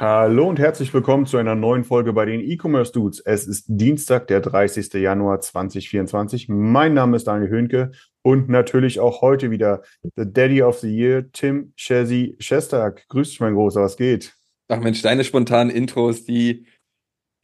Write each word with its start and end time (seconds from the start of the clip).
Hallo 0.00 0.48
und 0.48 0.58
herzlich 0.58 0.94
willkommen 0.94 1.26
zu 1.26 1.36
einer 1.36 1.54
neuen 1.54 1.84
Folge 1.84 2.14
bei 2.14 2.24
den 2.24 2.40
E-Commerce 2.40 2.90
Dudes. 2.90 3.20
Es 3.20 3.46
ist 3.46 3.66
Dienstag, 3.68 4.28
der 4.28 4.40
30. 4.40 4.94
Januar 4.94 5.42
2024. 5.42 6.48
Mein 6.48 6.94
Name 6.94 7.18
ist 7.18 7.26
Daniel 7.26 7.50
Höhnke 7.50 7.90
und 8.22 8.48
natürlich 8.48 8.98
auch 8.98 9.20
heute 9.20 9.50
wieder 9.50 9.82
the 10.16 10.24
Daddy 10.24 10.62
of 10.62 10.78
the 10.78 10.88
Year, 10.88 11.30
Tim 11.32 11.74
Chessy 11.76 12.34
Shestag. 12.38 13.06
Grüß 13.10 13.28
dich, 13.28 13.40
mein 13.40 13.52
Großer, 13.52 13.82
was 13.82 13.98
geht? 13.98 14.34
Ach 14.68 14.80
Mensch, 14.80 15.02
deine 15.02 15.22
spontanen 15.22 15.70
Intros, 15.70 16.24
die, 16.24 16.64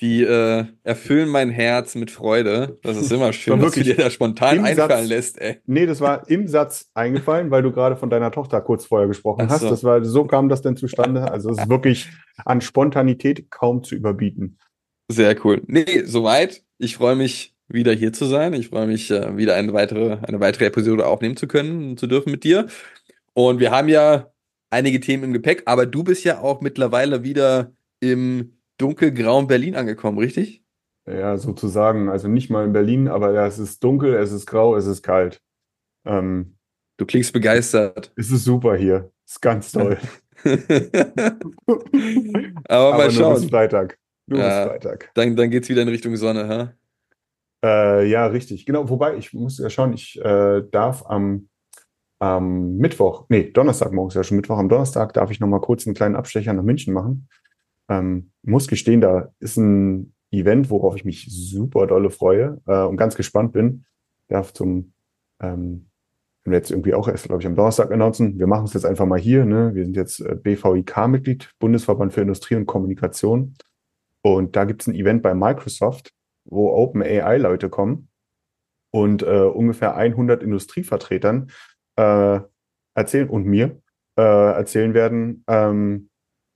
die 0.00 0.22
äh, 0.22 0.64
erfüllen 0.82 1.28
mein 1.28 1.50
Herz 1.50 1.94
mit 1.94 2.10
Freude. 2.10 2.78
Das 2.82 2.96
ist 2.98 3.10
immer 3.10 3.32
schön, 3.32 3.60
dass 3.60 3.72
du 3.72 3.82
dir 3.82 3.96
da 3.96 4.10
spontan 4.10 4.58
einfallen 4.64 4.90
Satz- 4.90 5.08
lässt, 5.08 5.40
ey. 5.40 5.60
Nee, 5.66 5.86
das 5.86 6.00
war 6.00 6.28
im 6.28 6.48
Satz 6.48 6.90
eingefallen, 6.94 7.50
weil 7.50 7.62
du 7.62 7.72
gerade 7.72 7.96
von 7.96 8.10
deiner 8.10 8.30
Tochter 8.30 8.60
kurz 8.60 8.84
vorher 8.84 9.08
gesprochen 9.08 9.46
Ach 9.46 9.52
hast. 9.52 9.60
so. 9.62 9.70
Das 9.70 9.84
war, 9.84 10.04
so 10.04 10.24
kam 10.26 10.48
das 10.50 10.60
denn 10.60 10.76
zustande. 10.76 11.30
Also 11.30 11.50
es 11.50 11.58
ist 11.58 11.68
wirklich 11.70 12.10
an 12.44 12.60
Spontanität 12.60 13.50
kaum 13.50 13.82
zu 13.84 13.94
überbieten. 13.94 14.58
Sehr 15.10 15.34
cool. 15.44 15.62
Nee, 15.66 16.02
soweit. 16.04 16.62
Ich 16.78 16.96
freue 16.96 17.16
mich, 17.16 17.54
wieder 17.68 17.92
hier 17.92 18.12
zu 18.12 18.26
sein. 18.26 18.52
Ich 18.52 18.68
freue 18.68 18.86
mich, 18.86 19.10
äh, 19.10 19.36
wieder 19.36 19.54
eine 19.54 19.72
weitere, 19.72 20.18
eine 20.22 20.40
weitere 20.40 20.66
Episode 20.66 21.06
aufnehmen 21.06 21.36
zu 21.36 21.48
können, 21.48 21.96
zu 21.96 22.06
dürfen 22.06 22.30
mit 22.30 22.44
dir. 22.44 22.66
Und 23.32 23.60
wir 23.60 23.70
haben 23.70 23.88
ja 23.88 24.30
einige 24.68 25.00
Themen 25.00 25.24
im 25.24 25.32
Gepäck, 25.32 25.62
aber 25.66 25.86
du 25.86 26.04
bist 26.04 26.24
ja 26.24 26.40
auch 26.40 26.60
mittlerweile 26.60 27.22
wieder 27.22 27.72
im 28.00 28.55
dunkelgrauen 28.78 29.46
Berlin 29.46 29.74
angekommen, 29.76 30.18
richtig? 30.18 30.62
Ja, 31.06 31.36
sozusagen. 31.36 32.08
Also 32.08 32.28
nicht 32.28 32.50
mal 32.50 32.64
in 32.64 32.72
Berlin, 32.72 33.08
aber 33.08 33.32
es 33.46 33.58
ist 33.58 33.82
dunkel, 33.84 34.14
es 34.14 34.32
ist 34.32 34.46
grau, 34.46 34.76
es 34.76 34.86
ist 34.86 35.02
kalt. 35.02 35.40
Ähm, 36.06 36.52
Du 36.98 37.04
klingst 37.04 37.32
begeistert. 37.34 38.12
es 38.16 38.30
ist 38.30 38.44
super 38.44 38.74
hier. 38.76 39.10
Ist 39.26 39.42
ganz 39.42 39.70
toll. 39.72 39.98
aber 40.44 40.54
Aber 42.68 42.90
mal 42.90 42.96
nur 42.98 43.06
bis 43.06 43.14
schauen. 43.16 43.48
Freitag. 43.48 43.98
Nur 44.26 44.40
Ja. 44.40 44.64
bis 44.64 44.70
Freitag. 44.72 45.10
Dann, 45.14 45.36
dann 45.36 45.50
geht's 45.50 45.68
wieder 45.68 45.82
in 45.82 45.88
Richtung 45.88 46.16
Sonne, 46.16 46.48
ha? 46.48 46.72
Äh, 47.64 48.08
ja, 48.08 48.26
richtig. 48.26 48.66
Genau. 48.66 48.88
Wobei, 48.88 49.16
ich 49.16 49.32
muss 49.32 49.58
ja 49.58 49.68
schauen, 49.70 49.92
ich 49.92 50.18
äh, 50.24 50.62
darf 50.70 51.04
am, 51.06 51.48
am 52.18 52.76
Mittwoch, 52.76 53.26
nee, 53.28 53.50
Donnerstag, 53.50 53.92
morgen 53.92 54.08
ist 54.08 54.14
ja 54.14 54.24
schon 54.24 54.36
Mittwoch, 54.36 54.58
am 54.58 54.68
Donnerstag 54.68 55.12
darf 55.12 55.30
ich 55.30 55.40
nochmal 55.40 55.60
kurz 55.60 55.86
einen 55.86 55.94
kleinen 55.94 56.16
Abstecher 56.16 56.52
nach 56.52 56.62
München 56.62 56.94
machen. 56.94 57.28
Ähm, 57.88 58.32
muss 58.42 58.68
gestehen, 58.68 59.00
da 59.00 59.32
ist 59.38 59.56
ein 59.56 60.14
Event, 60.30 60.70
worauf 60.70 60.96
ich 60.96 61.04
mich 61.04 61.26
super 61.30 61.86
dolle 61.86 62.10
freue 62.10 62.60
äh, 62.66 62.82
und 62.82 62.96
ganz 62.96 63.14
gespannt 63.14 63.52
bin. 63.52 63.84
Darf 64.28 64.52
zum, 64.52 64.92
ähm, 65.40 65.88
wir 66.44 66.58
jetzt 66.58 66.70
irgendwie 66.70 66.94
auch 66.94 67.08
erst, 67.08 67.24
glaube 67.24 67.42
ich, 67.42 67.46
am 67.46 67.56
Donnerstag 67.56 67.90
announcen. 67.90 68.38
Wir 68.38 68.46
machen 68.46 68.64
es 68.64 68.74
jetzt 68.74 68.86
einfach 68.86 69.06
mal 69.06 69.18
hier. 69.18 69.44
Ne? 69.44 69.74
Wir 69.74 69.84
sind 69.84 69.96
jetzt 69.96 70.20
äh, 70.20 70.34
BVIK-Mitglied, 70.34 71.50
Bundesverband 71.58 72.12
für 72.12 72.22
Industrie 72.22 72.56
und 72.56 72.66
Kommunikation. 72.66 73.54
Und 74.22 74.56
da 74.56 74.64
gibt 74.64 74.82
es 74.82 74.88
ein 74.88 74.94
Event 74.94 75.22
bei 75.22 75.34
Microsoft, 75.34 76.12
wo 76.44 76.70
OpenAI-Leute 76.70 77.68
kommen 77.68 78.08
und 78.92 79.22
äh, 79.22 79.42
ungefähr 79.42 79.96
100 79.96 80.42
Industrievertretern 80.42 81.50
äh, 81.96 82.40
erzählen 82.94 83.28
und 83.28 83.44
mir 83.44 83.80
äh, 84.18 84.22
erzählen 84.22 84.94
werden, 84.94 85.44
ähm, 85.48 86.08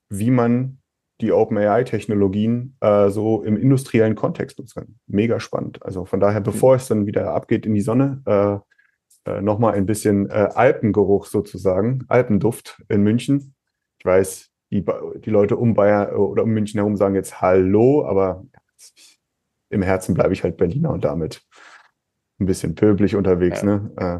wie 0.08 0.30
man 0.30 0.79
die 1.20 1.32
OpenAI-Technologien 1.32 2.76
äh, 2.80 3.10
so 3.10 3.42
im 3.42 3.56
industriellen 3.56 4.14
Kontext 4.14 4.58
nutzen. 4.58 4.98
Mega 5.06 5.40
spannend. 5.40 5.82
Also 5.84 6.04
von 6.04 6.20
daher, 6.20 6.40
bevor 6.40 6.76
es 6.76 6.88
dann 6.88 7.06
wieder 7.06 7.32
abgeht 7.32 7.66
in 7.66 7.74
die 7.74 7.80
Sonne, 7.80 8.22
äh, 8.26 9.30
äh, 9.30 9.42
nochmal 9.42 9.74
ein 9.74 9.86
bisschen 9.86 10.30
äh, 10.30 10.48
Alpengeruch 10.54 11.26
sozusagen, 11.26 12.04
Alpenduft 12.08 12.82
in 12.88 13.02
München. 13.02 13.54
Ich 13.98 14.04
weiß, 14.04 14.50
die, 14.70 14.84
die 15.24 15.30
Leute 15.30 15.56
um 15.56 15.74
Bayern 15.74 16.14
oder 16.14 16.44
um 16.44 16.50
München 16.50 16.78
herum 16.78 16.96
sagen 16.96 17.14
jetzt 17.14 17.40
Hallo, 17.40 18.06
aber 18.06 18.44
im 19.68 19.82
Herzen 19.82 20.14
bleibe 20.14 20.32
ich 20.32 20.42
halt 20.42 20.56
Berliner 20.56 20.90
und 20.90 21.04
damit 21.04 21.42
ein 22.40 22.46
bisschen 22.46 22.74
pöblich 22.74 23.14
unterwegs. 23.14 23.62
Ja. 23.62 23.66
Ne? 23.66 23.90
Äh, 23.96 24.18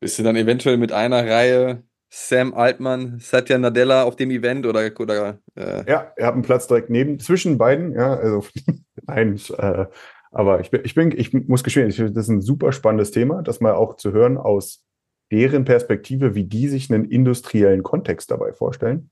Bist 0.00 0.18
du 0.18 0.22
dann 0.22 0.36
eventuell 0.36 0.76
mit 0.76 0.92
einer 0.92 1.26
Reihe 1.26 1.82
Sam 2.16 2.54
Altmann, 2.54 3.18
Satya 3.18 3.58
Nadella 3.58 4.04
auf 4.04 4.14
dem 4.14 4.30
Event 4.30 4.66
oder, 4.66 4.88
oder 5.00 5.40
äh, 5.56 5.90
ja, 5.90 6.12
ihr 6.16 6.26
habt 6.26 6.34
einen 6.34 6.42
Platz 6.42 6.68
direkt 6.68 6.88
neben, 6.88 7.18
zwischen 7.18 7.58
beiden. 7.58 7.92
Ja, 7.92 8.14
also 8.14 8.46
nein, 9.02 9.40
äh, 9.58 9.86
aber 10.30 10.60
ich 10.60 10.70
bin, 10.70 10.82
ich 10.84 10.94
bin, 10.94 11.10
ich 11.10 11.32
muss 11.48 11.64
gestehen, 11.64 11.88
ich, 11.88 11.96
das 11.96 12.08
ist 12.08 12.28
ein 12.28 12.40
super 12.40 12.70
spannendes 12.70 13.10
Thema, 13.10 13.42
das 13.42 13.60
mal 13.60 13.72
auch 13.72 13.96
zu 13.96 14.12
hören 14.12 14.38
aus 14.38 14.84
deren 15.32 15.64
Perspektive, 15.64 16.36
wie 16.36 16.44
die 16.44 16.68
sich 16.68 16.88
einen 16.92 17.04
industriellen 17.04 17.82
Kontext 17.82 18.30
dabei 18.30 18.52
vorstellen. 18.52 19.10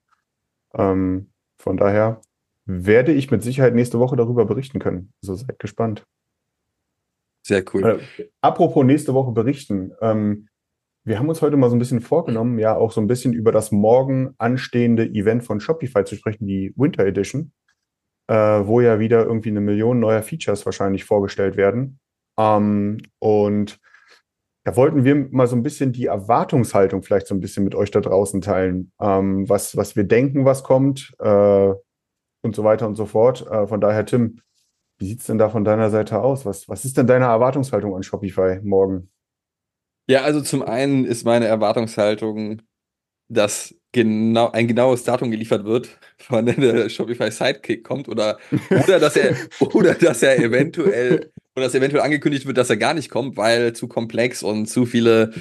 Ähm, 0.72 1.32
von 1.58 1.76
daher 1.76 2.20
werde 2.66 3.12
ich 3.12 3.32
mit 3.32 3.42
Sicherheit 3.42 3.74
nächste 3.74 3.98
Woche 3.98 4.14
darüber 4.14 4.44
berichten 4.44 4.78
können. 4.78 5.12
Also 5.24 5.34
seid 5.34 5.58
gespannt. 5.58 6.06
sehr 7.44 7.64
cool. 7.74 8.00
Äh, 8.18 8.28
apropos 8.40 8.84
nächste 8.86 9.12
Woche 9.12 9.32
berichten. 9.32 9.90
Ähm, 10.00 10.46
wir 11.04 11.18
haben 11.18 11.28
uns 11.28 11.42
heute 11.42 11.56
mal 11.56 11.68
so 11.68 11.76
ein 11.76 11.80
bisschen 11.80 12.00
vorgenommen, 12.00 12.58
ja 12.58 12.76
auch 12.76 12.92
so 12.92 13.00
ein 13.00 13.06
bisschen 13.06 13.32
über 13.32 13.50
das 13.50 13.72
morgen 13.72 14.34
anstehende 14.38 15.06
Event 15.06 15.44
von 15.44 15.60
Shopify 15.60 16.04
zu 16.04 16.14
sprechen, 16.14 16.46
die 16.46 16.72
Winter 16.76 17.04
Edition, 17.04 17.52
äh, 18.28 18.34
wo 18.34 18.80
ja 18.80 19.00
wieder 19.00 19.24
irgendwie 19.24 19.50
eine 19.50 19.60
Million 19.60 19.98
neuer 19.98 20.22
Features 20.22 20.64
wahrscheinlich 20.64 21.04
vorgestellt 21.04 21.56
werden. 21.56 21.98
Ähm, 22.38 22.98
und 23.18 23.80
da 24.64 24.76
wollten 24.76 25.04
wir 25.04 25.28
mal 25.30 25.48
so 25.48 25.56
ein 25.56 25.64
bisschen 25.64 25.92
die 25.92 26.06
Erwartungshaltung 26.06 27.02
vielleicht 27.02 27.26
so 27.26 27.34
ein 27.34 27.40
bisschen 27.40 27.64
mit 27.64 27.74
euch 27.74 27.90
da 27.90 28.00
draußen 28.00 28.40
teilen, 28.40 28.92
ähm, 29.00 29.48
was, 29.48 29.76
was 29.76 29.96
wir 29.96 30.04
denken, 30.04 30.44
was 30.44 30.62
kommt 30.62 31.12
äh, 31.18 31.72
und 32.42 32.54
so 32.54 32.62
weiter 32.62 32.86
und 32.86 32.94
so 32.94 33.06
fort. 33.06 33.44
Äh, 33.50 33.66
von 33.66 33.80
daher, 33.80 34.06
Tim, 34.06 34.40
wie 34.98 35.06
sieht's 35.06 35.26
denn 35.26 35.38
da 35.38 35.50
von 35.50 35.64
deiner 35.64 35.90
Seite 35.90 36.22
aus? 36.22 36.46
Was, 36.46 36.68
was 36.68 36.84
ist 36.84 36.96
denn 36.96 37.08
deine 37.08 37.24
Erwartungshaltung 37.24 37.96
an 37.96 38.04
Shopify 38.04 38.60
morgen? 38.62 39.11
Ja, 40.08 40.22
also 40.22 40.40
zum 40.40 40.62
einen 40.62 41.04
ist 41.04 41.24
meine 41.24 41.46
Erwartungshaltung, 41.46 42.62
dass 43.28 43.74
genau 43.92 44.50
ein 44.50 44.68
genaues 44.68 45.04
Datum 45.04 45.30
geliefert 45.30 45.64
wird, 45.64 45.98
von 46.18 46.46
dem 46.46 46.60
der 46.60 46.88
Shopify 46.88 47.30
Sidekick 47.30 47.84
kommt 47.84 48.08
oder 48.08 48.38
oder 48.70 48.98
dass 49.00 49.16
er 49.16 49.36
oder 49.60 49.94
dass 49.94 50.22
er 50.22 50.38
eventuell 50.38 51.30
oder 51.56 51.66
dass 51.66 51.74
eventuell 51.74 52.02
angekündigt 52.02 52.46
wird, 52.46 52.56
dass 52.58 52.70
er 52.70 52.76
gar 52.78 52.94
nicht 52.94 53.10
kommt, 53.10 53.36
weil 53.36 53.74
zu 53.74 53.88
komplex 53.88 54.42
und 54.42 54.66
zu 54.66 54.86
viele 54.86 55.32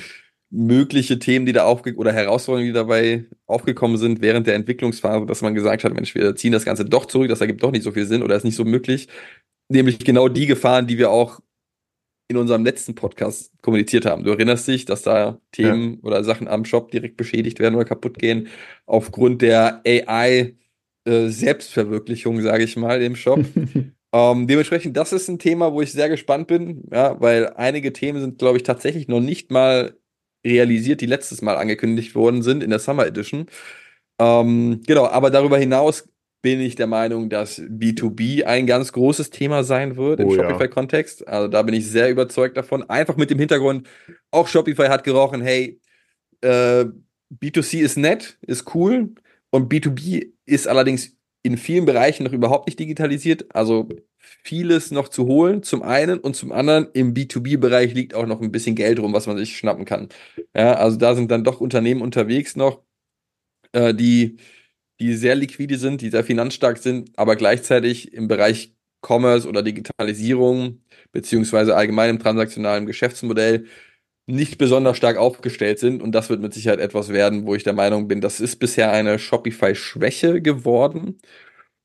mögliche 0.51 1.17
Themen, 1.17 1.45
die 1.45 1.53
da 1.53 1.63
aufge 1.63 1.95
oder 1.95 2.11
Herausforderungen, 2.11 2.67
die 2.67 2.73
dabei 2.73 3.25
aufgekommen 3.47 3.97
sind 3.97 4.21
während 4.21 4.47
der 4.47 4.55
Entwicklungsphase, 4.55 5.25
dass 5.25 5.41
man 5.41 5.55
gesagt 5.55 5.83
hat, 5.85 5.93
Mensch, 5.93 6.13
wir 6.13 6.35
ziehen 6.35 6.51
das 6.51 6.65
Ganze 6.65 6.83
doch 6.85 7.05
zurück, 7.05 7.29
das 7.29 7.39
ergibt 7.41 7.63
doch 7.63 7.71
nicht 7.71 7.83
so 7.83 7.91
viel 7.93 8.05
Sinn 8.05 8.21
oder 8.21 8.35
ist 8.35 8.43
nicht 8.43 8.57
so 8.57 8.65
möglich. 8.65 9.07
Nämlich 9.69 9.99
genau 9.99 10.27
die 10.27 10.47
Gefahren, 10.47 10.87
die 10.87 10.97
wir 10.97 11.09
auch 11.11 11.39
in 12.31 12.37
unserem 12.37 12.65
letzten 12.65 12.95
Podcast 12.95 13.51
kommuniziert 13.61 14.05
haben. 14.05 14.23
Du 14.23 14.31
erinnerst 14.31 14.67
dich, 14.67 14.85
dass 14.85 15.03
da 15.03 15.39
Themen 15.51 15.99
oder 16.01 16.23
Sachen 16.23 16.47
am 16.47 16.65
Shop 16.65 16.91
direkt 16.91 17.17
beschädigt 17.17 17.59
werden 17.59 17.75
oder 17.75 17.85
kaputt 17.85 18.17
gehen 18.17 18.47
aufgrund 18.85 19.41
der 19.41 19.81
AI 19.85 20.55
äh, 21.05 21.27
Selbstverwirklichung, 21.27 22.41
sage 22.41 22.63
ich 22.63 22.77
mal, 22.77 23.01
im 23.01 23.15
Shop. 23.15 23.39
ähm, 24.13 24.47
dementsprechend, 24.47 24.97
das 24.97 25.13
ist 25.13 25.27
ein 25.27 25.39
Thema, 25.39 25.73
wo 25.73 25.81
ich 25.81 25.91
sehr 25.91 26.09
gespannt 26.09 26.47
bin, 26.47 26.83
ja, 26.91 27.19
weil 27.21 27.53
einige 27.55 27.93
Themen 27.93 28.21
sind, 28.21 28.39
glaube 28.39 28.57
ich, 28.57 28.63
tatsächlich 28.63 29.07
noch 29.07 29.21
nicht 29.21 29.51
mal 29.51 29.97
realisiert, 30.45 31.01
die 31.01 31.05
letztes 31.05 31.41
Mal 31.41 31.57
angekündigt 31.57 32.15
worden 32.15 32.41
sind 32.41 32.63
in 32.63 32.69
der 32.69 32.79
Summer 32.79 33.05
Edition. 33.05 33.45
Ähm, 34.19 34.81
genau, 34.87 35.05
aber 35.07 35.29
darüber 35.29 35.57
hinaus 35.57 36.07
bin 36.41 36.59
ich 36.59 36.75
der 36.75 36.87
Meinung, 36.87 37.29
dass 37.29 37.59
B2B 37.59 38.43
ein 38.45 38.65
ganz 38.67 38.91
großes 38.93 39.29
Thema 39.29 39.63
sein 39.63 39.95
wird 39.95 40.19
im 40.19 40.27
Oh 40.27 40.35
ja. 40.35 40.49
Shopify-Kontext. 40.49 41.27
Also 41.27 41.47
da 41.47 41.61
bin 41.61 41.75
ich 41.75 41.87
sehr 41.87 42.09
überzeugt 42.09 42.57
davon. 42.57 42.89
Einfach 42.89 43.15
mit 43.17 43.29
dem 43.29 43.39
Hintergrund, 43.39 43.87
auch 44.31 44.47
Shopify 44.47 44.87
hat 44.87 45.03
gerochen, 45.03 45.41
hey, 45.41 45.79
äh, 46.41 46.85
B2C 47.31 47.79
ist 47.81 47.97
nett, 47.97 48.37
ist 48.41 48.73
cool 48.75 49.13
und 49.51 49.71
B2B 49.71 50.31
ist 50.45 50.67
allerdings 50.67 51.15
in 51.43 51.57
vielen 51.57 51.85
Bereichen 51.85 52.23
noch 52.23 52.33
überhaupt 52.33 52.67
nicht 52.67 52.79
digitalisiert. 52.79 53.53
Also 53.55 53.89
vieles 54.43 54.91
noch 54.91 55.07
zu 55.09 55.25
holen, 55.27 55.63
zum 55.63 55.83
einen 55.83 56.19
und 56.19 56.35
zum 56.35 56.51
anderen 56.51 56.89
im 56.93 57.13
B2B-Bereich 57.13 57.93
liegt 57.93 58.13
auch 58.13 58.25
noch 58.25 58.41
ein 58.41 58.51
bisschen 58.51 58.75
Geld 58.75 58.99
rum, 58.99 59.13
was 59.13 59.27
man 59.27 59.37
sich 59.37 59.57
schnappen 59.57 59.85
kann. 59.85 60.09
Ja, 60.55 60.73
also 60.75 60.97
da 60.97 61.15
sind 61.15 61.31
dann 61.31 61.43
doch 61.43 61.61
Unternehmen 61.61 62.01
unterwegs 62.01 62.55
noch, 62.55 62.83
äh, 63.73 63.93
die, 63.93 64.37
die 65.01 65.15
sehr 65.15 65.35
liquide 65.35 65.77
sind, 65.77 66.01
die 66.01 66.11
sehr 66.11 66.23
finanzstark 66.23 66.77
sind, 66.77 67.11
aber 67.17 67.35
gleichzeitig 67.35 68.13
im 68.13 68.27
Bereich 68.27 68.73
Commerce 69.01 69.47
oder 69.47 69.63
Digitalisierung 69.63 70.81
beziehungsweise 71.11 71.75
allgemein 71.75 72.11
im 72.11 72.19
transaktionalen 72.19 72.85
Geschäftsmodell 72.85 73.65
nicht 74.27 74.59
besonders 74.59 74.97
stark 74.97 75.17
aufgestellt 75.17 75.79
sind. 75.79 76.01
Und 76.03 76.13
das 76.13 76.29
wird 76.29 76.41
mit 76.41 76.53
Sicherheit 76.53 76.79
etwas 76.79 77.09
werden, 77.09 77.45
wo 77.47 77.55
ich 77.55 77.63
der 77.63 77.73
Meinung 77.73 78.07
bin, 78.07 78.21
das 78.21 78.39
ist 78.39 78.57
bisher 78.57 78.91
eine 78.91 79.17
Shopify-Schwäche 79.17 80.41
geworden. 80.41 81.17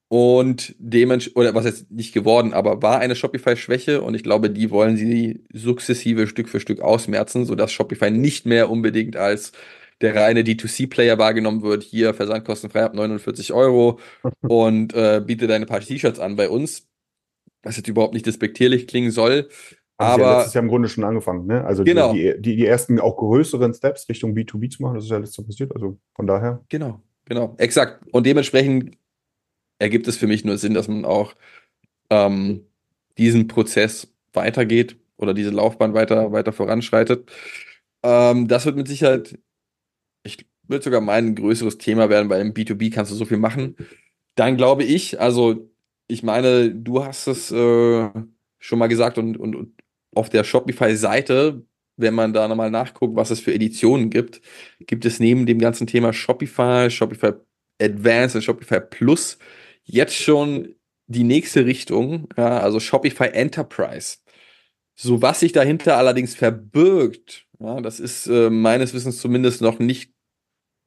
Und 0.09 0.75
dementsprechend, 0.79 1.37
oder 1.39 1.55
was 1.55 1.65
jetzt 1.65 1.91
nicht 1.91 2.13
geworden, 2.13 2.53
aber 2.53 2.83
war 2.83 3.01
eine 3.01 3.17
Shopify-Schwäche 3.17 4.03
und 4.03 4.15
ich 4.15 4.23
glaube, 4.23 4.51
die 4.51 4.71
wollen 4.71 4.97
sie 4.97 5.43
sukzessive 5.53 6.29
Stück 6.29 6.49
für 6.49 6.61
Stück 6.61 6.81
ausmerzen, 6.81 7.45
sodass 7.45 7.73
Shopify 7.73 8.11
nicht 8.11 8.47
mehr 8.47 8.71
unbedingt 8.71 9.17
als 9.17 9.53
der 10.01 10.15
reine 10.15 10.43
D2C-Player 10.43 11.19
wahrgenommen 11.19 11.63
wird. 11.63 11.83
Hier 11.83 12.15
versandkostenfrei 12.15 12.85
ab 12.85 12.95
49 12.95 13.53
Euro 13.53 13.99
und 14.43 14.95
äh, 14.95 15.23
biete 15.25 15.47
deine 15.47 15.67
paar 15.67 15.81
T-Shirts 15.81 16.21
an 16.21 16.37
bei 16.37 16.49
uns. 16.49 16.89
Was 17.63 17.77
jetzt 17.77 17.89
überhaupt 17.89 18.15
nicht 18.15 18.27
despektierlich 18.27 18.87
klingen 18.87 19.11
soll. 19.11 19.49
Ja 19.99 20.09
aber 20.09 20.37
letztes 20.37 20.55
Jahr 20.55 20.63
im 20.63 20.69
Grunde 20.69 20.89
schon 20.89 21.05
angefangen, 21.05 21.47
ne? 21.47 21.65
Also 21.65 21.83
Genau. 21.83 22.13
die, 22.13 22.35
die, 22.39 22.57
die 22.57 22.67
ersten 22.67 23.01
auch 23.01 23.17
größeren 23.17 23.73
Steps 23.73 24.09
Richtung 24.09 24.35
B2B 24.35 24.71
zu 24.71 24.83
machen, 24.83 24.97
das 24.97 25.05
ist 25.05 25.11
ja 25.11 25.17
letztes 25.19 25.39
Jahr 25.39 25.47
passiert. 25.47 25.75
Also 25.75 25.99
von 26.15 26.27
daher. 26.27 26.63
Genau, 26.69 27.03
genau, 27.25 27.55
exakt. 27.59 28.05
Und 28.13 28.27
dementsprechend 28.27 28.97
ergibt 29.79 30.07
es 30.07 30.17
für 30.17 30.27
mich 30.27 30.45
nur 30.45 30.59
Sinn, 30.59 30.75
dass 30.75 30.89
man 30.89 31.05
auch 31.07 31.35
ähm, 32.11 32.67
diesen 33.17 33.49
Prozess 33.49 34.13
weitergeht 34.35 34.97
oder 35.17 35.35
diese 35.35 35.51
Laufbahn 35.51 35.95
weiter, 35.95 36.33
weiter 36.33 36.53
voranschreitet. 36.53 37.31
Ähm, 38.03 38.49
das 38.49 38.67
wird 38.67 38.77
mit 38.77 38.89
Sicherheit, 38.89 39.39
würde 40.69 40.85
sogar 40.85 41.01
meinen, 41.01 41.29
ein 41.29 41.35
größeres 41.35 41.79
Thema 41.79 42.09
werden, 42.09 42.29
weil 42.29 42.41
im 42.41 42.55
B2B 42.55 42.93
kannst 42.93 43.13
du 43.13 43.17
so 43.17 43.25
viel 43.25 43.39
machen. 43.39 43.77
Dann 44.35 44.57
glaube 44.57 44.85
ich, 44.85 45.21
also 45.21 45.71
ich 46.09 46.23
meine, 46.23 46.71
du 46.71 47.05
hast 47.05 47.27
es 47.27 47.51
äh, 47.51 48.11
schon 48.59 48.79
mal 48.79 48.87
gesagt 48.89 49.19
und, 49.19 49.37
und, 49.37 49.57
und 49.57 49.73
auf 50.15 50.29
der 50.29 50.45
Shopify-Seite, 50.45 51.65
wenn 51.97 52.15
man 52.15 52.33
da 52.33 52.49
nochmal 52.49 52.71
nachguckt, 52.71 53.17
was 53.17 53.31
es 53.31 53.41
für 53.41 53.55
Editionen 53.55 54.11
gibt, 54.11 54.41
gibt 54.81 55.05
es 55.05 55.21
neben 55.21 55.47
dem 55.47 55.59
ganzen 55.59 55.87
Thema 55.87 56.13
Shopify, 56.13 56.91
Shopify 56.91 57.33
Advanced 57.81 58.37
und 58.37 58.43
Shopify 58.43 58.81
Plus 58.81 59.39
jetzt 59.85 60.15
schon 60.15 60.75
die 61.07 61.25
nächste 61.25 61.67
Richtung, 61.67 62.29
ja, 62.37 62.59
also 62.59 62.81
Shopify 62.81 63.29
Enterprise. 63.29 64.19
So 64.95 65.23
was 65.23 65.41
sich 65.41 65.53
dahinter 65.53 65.97
allerdings 65.97 66.35
verbirgt, 66.35 67.47
ja, 67.61 67.81
das 67.81 68.01
ist 68.01 68.27
äh, 68.27 68.51
meines 68.51 68.95
Wissens 68.95 69.19
zumindest 69.19 69.61
noch 69.61 69.79
nicht 69.79 70.13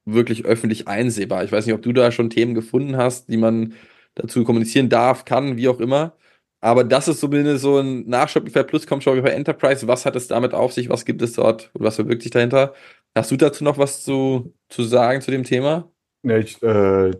wirklich 0.04 0.44
öffentlich 0.44 0.88
einsehbar. 0.88 1.44
Ich 1.44 1.52
weiß 1.52 1.66
nicht, 1.66 1.74
ob 1.74 1.82
du 1.82 1.92
da 1.92 2.10
schon 2.12 2.30
Themen 2.30 2.54
gefunden 2.54 2.96
hast, 2.96 3.28
die 3.28 3.36
man 3.36 3.74
dazu 4.14 4.44
kommunizieren 4.44 4.88
darf, 4.88 5.24
kann, 5.24 5.56
wie 5.56 5.68
auch 5.68 5.80
immer. 5.80 6.16
Aber 6.60 6.84
das 6.84 7.08
ist 7.08 7.20
zumindest 7.20 7.62
so 7.62 7.78
ein 7.78 8.06
nach 8.06 8.28
Shopify 8.28 8.64
Plus 8.64 8.86
kommt 8.86 9.02
Shopify 9.02 9.30
Enterprise. 9.30 9.88
Was 9.88 10.04
hat 10.04 10.16
es 10.16 10.28
damit 10.28 10.52
auf 10.52 10.72
sich? 10.72 10.88
Was 10.90 11.04
gibt 11.04 11.22
es 11.22 11.32
dort? 11.32 11.70
Und 11.74 11.84
was 11.84 11.96
verbirgt 11.96 12.22
sich 12.22 12.30
dahinter? 12.30 12.74
Hast 13.14 13.30
du 13.30 13.36
dazu 13.36 13.64
noch 13.64 13.78
was 13.78 14.04
zu, 14.04 14.54
zu 14.68 14.82
sagen 14.82 15.20
zu 15.22 15.30
dem 15.30 15.44
Thema? 15.44 15.90
Ja, 16.22 16.36
ich 16.36 16.62
äh, 16.62 17.12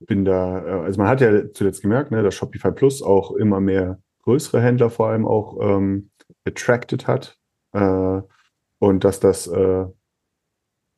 bin 0.00 0.24
da, 0.24 0.64
äh, 0.64 0.84
also 0.84 1.00
man 1.00 1.08
hat 1.08 1.20
ja 1.20 1.52
zuletzt 1.52 1.82
gemerkt, 1.82 2.10
ne, 2.10 2.22
dass 2.22 2.34
Shopify 2.34 2.72
Plus 2.72 3.02
auch 3.02 3.32
immer 3.32 3.60
mehr 3.60 4.00
größere 4.22 4.62
Händler 4.62 4.88
vor 4.88 5.08
allem 5.08 5.26
auch 5.26 5.58
ähm, 5.60 6.10
attracted 6.46 7.06
hat 7.06 7.38
äh, 7.72 8.20
und 8.78 9.04
dass 9.04 9.20
das, 9.20 9.46
äh, 9.48 9.84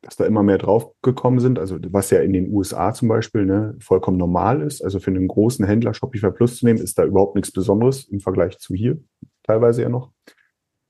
dass 0.05 0.17
da 0.17 0.27
immer 0.27 0.43
mehr 0.43 0.59
draufgekommen 0.59 1.41
sind, 1.41 1.59
also 1.59 1.79
was 1.91 2.11
ja 2.11 2.21
in 2.21 2.33
den 2.33 2.53
USA 2.53 2.93
zum 2.93 3.09
Beispiel 3.09 3.47
ne, 3.47 3.75
vollkommen 3.81 4.19
normal 4.19 4.61
ist, 4.61 4.85
also 4.85 5.01
für 5.01 5.11
einen 5.11 5.29
großen 5.29 5.65
Händler 5.65 5.95
Shopify 5.95 6.31
Plus 6.31 6.59
zu 6.59 6.67
nehmen, 6.67 6.79
ist 6.79 6.99
da 6.99 7.05
überhaupt 7.05 7.37
nichts 7.37 7.53
Besonderes 7.53 8.05
im 8.05 8.21
Vergleich 8.21 8.59
zu 8.59 8.75
hier, 8.75 8.99
teilweise 9.43 9.83
ja 9.83 9.89
noch. 9.89 10.13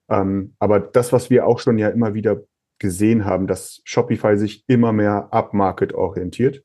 Ähm, 0.09 0.55
aber 0.59 0.81
das, 0.81 1.13
was 1.13 1.31
wir 1.31 1.47
auch 1.47 1.61
schon 1.61 1.79
ja 1.79 1.89
immer 1.89 2.15
wieder 2.15 2.43
gesehen 2.79 3.25
haben, 3.25 3.47
dass 3.47 3.81
Shopify 3.85 4.37
sich 4.37 4.65
immer 4.67 4.93
mehr 4.93 5.29
upmarket 5.33 5.95
orientiert. 5.95 6.65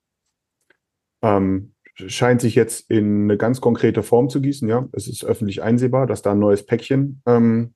Ähm, 1.22 1.74
scheint 1.94 2.42
sich 2.42 2.56
jetzt 2.56 2.90
in 2.90 3.24
eine 3.24 3.38
ganz 3.38 3.62
konkrete 3.62 4.04
Form 4.04 4.30
zu 4.30 4.42
gießen. 4.42 4.68
Ja, 4.68 4.88
es 4.94 5.08
ist 5.08 5.24
öffentlich 5.24 5.62
einsehbar, 5.62 6.08
dass 6.08 6.22
da 6.22 6.32
ein 6.32 6.40
neues 6.40 6.66
Päckchen 6.66 7.22
ähm, 7.26 7.74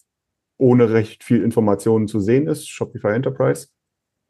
ohne 0.57 0.91
recht 0.91 1.23
viel 1.23 1.43
Informationen 1.43 2.07
zu 2.07 2.19
sehen 2.19 2.47
ist, 2.47 2.69
Shopify 2.69 3.09
Enterprise. 3.09 3.67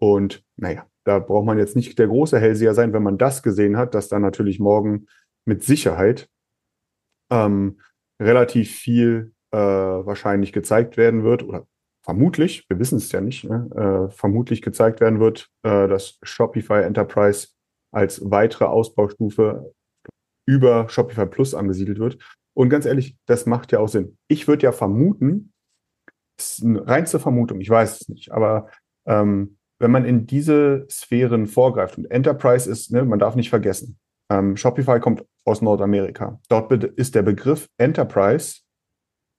Und 0.04 0.44
naja, 0.58 0.86
da 1.06 1.20
braucht 1.20 1.46
man 1.46 1.58
jetzt 1.58 1.78
nicht 1.78 1.98
der 1.98 2.08
große 2.08 2.38
Hellseher 2.38 2.74
sein, 2.74 2.92
wenn 2.92 3.04
man 3.04 3.18
das 3.18 3.42
gesehen 3.42 3.78
hat, 3.78 3.96
dass 3.96 4.10
da 4.10 4.20
natürlich 4.20 4.60
morgen 4.60 5.06
mit 5.46 5.64
Sicherheit 5.64 6.30
ähm, 7.32 7.80
relativ 8.22 8.76
viel 8.76 9.32
äh, 9.52 9.58
wahrscheinlich 9.58 10.52
gezeigt 10.52 10.98
werden 10.98 11.24
wird 11.24 11.44
oder 11.44 11.68
vermutlich, 12.04 12.66
wir 12.68 12.80
wissen 12.80 12.98
es 12.98 13.14
ja 13.14 13.22
nicht, 13.22 13.46
ne, 13.46 14.10
äh, 14.10 14.14
vermutlich 14.14 14.62
gezeigt 14.62 15.00
werden 15.00 15.22
wird, 15.22 15.50
äh, 15.64 15.88
dass 15.88 16.20
Shopify 16.22 16.82
Enterprise 16.82 17.48
als 17.94 18.30
weitere 18.30 18.66
Ausbaustufe 18.66 19.74
über 20.46 20.90
Shopify 20.90 21.28
Plus 21.28 21.56
angesiedelt 21.56 22.00
wird. 22.00 22.18
Und 22.54 22.68
ganz 22.68 22.86
ehrlich, 22.86 23.16
das 23.26 23.46
macht 23.46 23.72
ja 23.72 23.80
auch 23.80 23.88
Sinn. 23.88 24.18
Ich 24.28 24.50
würde 24.50 24.64
ja 24.64 24.74
vermuten, 24.74 25.54
ist 26.38 26.62
eine 26.62 26.86
reinste 26.86 27.22
Vermutung, 27.22 27.62
ich 27.62 27.70
weiß 27.70 28.02
es 28.02 28.10
nicht, 28.10 28.34
aber 28.34 28.70
ähm, 29.06 29.58
wenn 29.84 29.92
man 29.92 30.06
in 30.06 30.26
diese 30.26 30.88
Sphären 30.90 31.46
vorgreift 31.46 31.98
und 31.98 32.10
Enterprise 32.10 32.72
ist, 32.72 32.94
ne, 32.94 33.04
man 33.04 33.20
darf 33.20 33.36
nicht 33.36 33.50
vergessen, 33.50 34.00
ähm, 34.32 34.56
Shopify 34.56 35.02
kommt 35.02 35.26
aus 35.44 35.62
Nordamerika. 35.62 36.40
Dort 36.48 36.72
ist 36.72 37.16
der 37.16 37.22
Begriff 37.22 37.68
Enterprise 37.78 38.62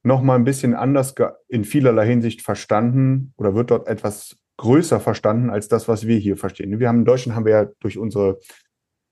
noch 0.02 0.20
mal 0.20 0.34
ein 0.34 0.44
bisschen 0.44 0.74
anders 0.74 1.14
in 1.48 1.64
vielerlei 1.64 2.06
Hinsicht 2.06 2.42
verstanden 2.42 3.32
oder 3.38 3.54
wird 3.54 3.70
dort 3.70 3.88
etwas 3.88 4.36
größer 4.58 5.00
verstanden 5.00 5.48
als 5.48 5.68
das, 5.68 5.88
was 5.88 6.06
wir 6.06 6.18
hier 6.18 6.36
verstehen. 6.36 6.78
Wir 6.78 6.88
haben 6.88 7.00
in 7.00 7.04
Deutschland 7.06 7.34
haben 7.34 7.46
wir 7.46 7.52
ja 7.52 7.68
durch 7.80 7.96
unsere 7.96 8.38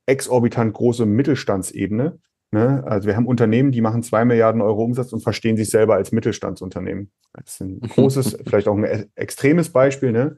exorbitant 0.07 0.75
große 0.75 1.07
Mittelstandsebene, 1.07 2.19
ne, 2.51 2.85
also 2.87 3.09
wir 3.09 3.17
haben 3.17 3.27
Unternehmen, 3.27 3.73
die 3.73 3.81
machen 3.81 4.03
zwei 4.03 4.27
Milliarden 4.27 4.61
Euro 4.61 4.85
Umsatz 4.85 5.15
und 5.15 5.23
verstehen 5.23 5.57
sich 5.57 5.71
selber 5.71 5.95
als 5.95 6.13
Mittelstandsunternehmen. 6.13 7.11
Das 7.33 7.55
ist 7.55 7.61
ein 7.63 7.81
großes, 7.89 8.39
vielleicht 8.45 8.69
auch 8.69 8.77
ein 8.77 8.85
e- 8.85 9.07
extremes 9.15 9.71
Beispiel, 9.71 10.13
ne? 10.13 10.37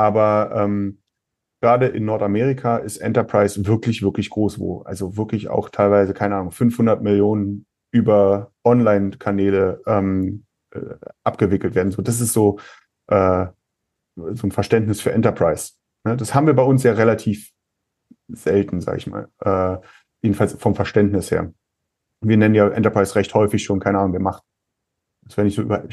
Aber 0.00 0.50
ähm, 0.54 0.98
gerade 1.60 1.86
in 1.88 2.06
Nordamerika 2.06 2.78
ist 2.78 2.96
Enterprise 2.96 3.66
wirklich, 3.66 4.02
wirklich 4.02 4.30
groß, 4.30 4.58
wo 4.58 4.80
also 4.80 5.18
wirklich 5.18 5.50
auch 5.50 5.68
teilweise, 5.68 6.14
keine 6.14 6.36
Ahnung, 6.36 6.52
500 6.52 7.02
Millionen 7.02 7.66
über 7.92 8.50
Online-Kanäle 8.64 9.82
ähm, 9.86 10.46
äh, 10.70 10.94
abgewickelt 11.22 11.74
werden. 11.74 11.92
So, 11.92 12.00
das 12.00 12.22
ist 12.22 12.32
so, 12.32 12.58
äh, 13.08 13.46
so 14.16 14.46
ein 14.46 14.52
Verständnis 14.52 15.02
für 15.02 15.12
Enterprise. 15.12 15.72
Ne? 16.04 16.16
Das 16.16 16.34
haben 16.34 16.46
wir 16.46 16.54
bei 16.54 16.62
uns 16.62 16.82
ja 16.82 16.94
relativ 16.94 17.50
selten, 18.28 18.80
sag 18.80 18.96
ich 18.96 19.06
mal. 19.06 19.28
Äh, 19.40 19.86
jedenfalls 20.22 20.54
vom 20.54 20.74
Verständnis 20.74 21.30
her. 21.30 21.52
Wir 22.22 22.38
nennen 22.38 22.54
ja 22.54 22.70
Enterprise 22.70 23.16
recht 23.16 23.34
häufig 23.34 23.62
schon, 23.62 23.80
keine 23.80 23.98
Ahnung, 23.98 24.14
wir 24.14 24.20
machen. 24.20 24.40
Das 25.24 25.36
wenn 25.36 25.46
ich 25.46 25.56
so 25.56 25.60
über, 25.60 25.84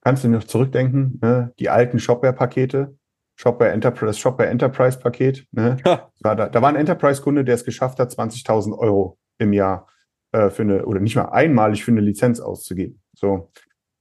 kannst 0.00 0.24
du 0.24 0.28
noch 0.28 0.44
zurückdenken, 0.44 1.18
ne? 1.20 1.52
die 1.58 1.68
alten 1.68 1.98
Shopware-Pakete, 1.98 2.96
Shopware 3.40 3.72
Enterprise, 3.72 4.18
Shopware 4.18 4.50
Enterprise 4.50 4.98
Paket, 4.98 5.46
ne? 5.52 5.78
War 6.20 6.36
da, 6.36 6.50
da 6.50 6.60
war 6.60 6.68
ein 6.68 6.76
Enterprise-Kunde, 6.76 7.42
der 7.42 7.54
es 7.54 7.64
geschafft 7.64 7.98
hat, 7.98 8.12
20.000 8.12 8.76
Euro 8.76 9.18
im 9.38 9.54
Jahr 9.54 9.88
äh, 10.32 10.50
für 10.50 10.60
eine, 10.60 10.84
oder 10.84 11.00
nicht 11.00 11.16
mal 11.16 11.30
einmalig 11.30 11.82
für 11.82 11.90
eine 11.90 12.02
Lizenz 12.02 12.40
auszugeben. 12.40 13.00
So. 13.14 13.50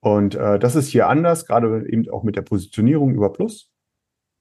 Und 0.01 0.35
äh, 0.35 0.59
das 0.59 0.75
ist 0.75 0.89
hier 0.89 1.07
anders, 1.07 1.45
gerade 1.45 1.89
eben 1.89 2.09
auch 2.09 2.23
mit 2.23 2.35
der 2.35 2.41
Positionierung 2.41 3.13
über 3.13 3.31
Plus. 3.31 3.71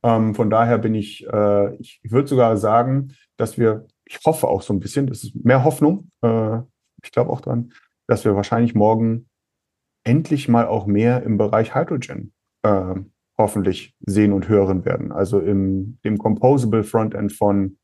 Ähm, 0.03 0.35
von 0.35 0.51
daher 0.51 0.79
bin 0.79 0.97
ich, 0.97 1.25
äh, 1.29 1.77
ich, 1.77 2.01
ich 2.03 2.11
würde 2.11 2.27
sogar 2.27 2.57
sagen, 2.57 3.15
dass 3.37 3.57
wir, 3.57 3.87
ich 4.05 4.19
hoffe 4.27 4.49
auch 4.49 4.63
so 4.63 4.73
ein 4.73 4.81
bisschen, 4.81 5.07
das 5.07 5.23
ist 5.23 5.33
mehr 5.37 5.63
Hoffnung, 5.63 6.11
äh, 6.23 6.59
ich 7.05 7.13
glaube 7.13 7.31
auch 7.31 7.41
dran, 7.41 7.73
dass 8.09 8.25
wir 8.25 8.35
wahrscheinlich 8.35 8.75
morgen 8.75 9.29
endlich 10.03 10.49
mal 10.49 10.67
auch 10.67 10.87
mehr 10.87 11.23
im 11.23 11.39
Bereich 11.39 11.77
Hydrogen 11.77 12.33
äh, 12.65 12.97
hoffentlich 13.39 13.95
sehen 14.01 14.33
und 14.33 14.49
hören 14.49 14.85
werden. 14.85 15.13
Also 15.13 15.39
im 15.39 15.99
dem 16.05 16.19
Composable 16.19 16.83
Frontend 16.83 17.33
von 17.33 17.79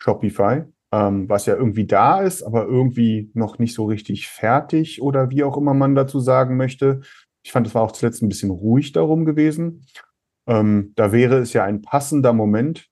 Shopify, 0.00 0.62
ähm, 0.92 1.28
was 1.28 1.46
ja 1.46 1.56
irgendwie 1.56 1.86
da 1.86 2.22
ist, 2.22 2.42
aber 2.42 2.66
irgendwie 2.66 3.30
noch 3.34 3.58
nicht 3.58 3.74
so 3.74 3.84
richtig 3.84 4.28
fertig 4.28 5.02
oder 5.02 5.30
wie 5.30 5.42
auch 5.42 5.56
immer 5.56 5.74
man 5.74 5.94
dazu 5.94 6.20
sagen 6.20 6.56
möchte. 6.56 7.00
Ich 7.44 7.52
fand, 7.52 7.66
es 7.66 7.74
war 7.74 7.82
auch 7.82 7.92
zuletzt 7.92 8.22
ein 8.22 8.28
bisschen 8.28 8.50
ruhig 8.50 8.92
darum 8.92 9.24
gewesen. 9.24 9.84
Ähm, 10.46 10.92
da 10.96 11.12
wäre 11.12 11.38
es 11.38 11.52
ja 11.52 11.64
ein 11.64 11.82
passender 11.82 12.32
Moment, 12.32 12.88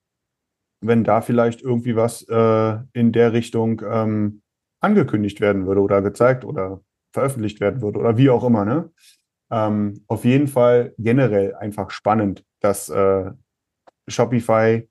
wenn 0.81 1.05
da 1.05 1.21
vielleicht 1.21 1.63
irgendwie 1.63 1.97
was 1.97 2.23
äh, 2.29 2.79
in 2.93 3.13
der 3.13 3.33
Richtung 3.33 3.83
ähm, 3.89 4.43
angekündigt 4.81 5.41
werden 5.41 5.67
würde 5.67 5.81
oder 5.81 6.03
gezeigt 6.03 6.45
oder 6.45 6.83
veröffentlicht 7.13 7.61
werden 7.61 7.83
würde 7.83 7.99
oder 7.99 8.17
wie 8.17 8.31
auch 8.31 8.45
immer. 8.45 8.65
Ne? 8.65 8.91
Ähm, 9.51 10.05
auf 10.07 10.25
jeden 10.25 10.47
Fall 10.47 10.95
generell 10.99 11.55
einfach 11.55 11.91
spannend, 11.91 12.45
dass 12.61 12.89
äh, 12.89 13.31
Shopify, 14.07 14.89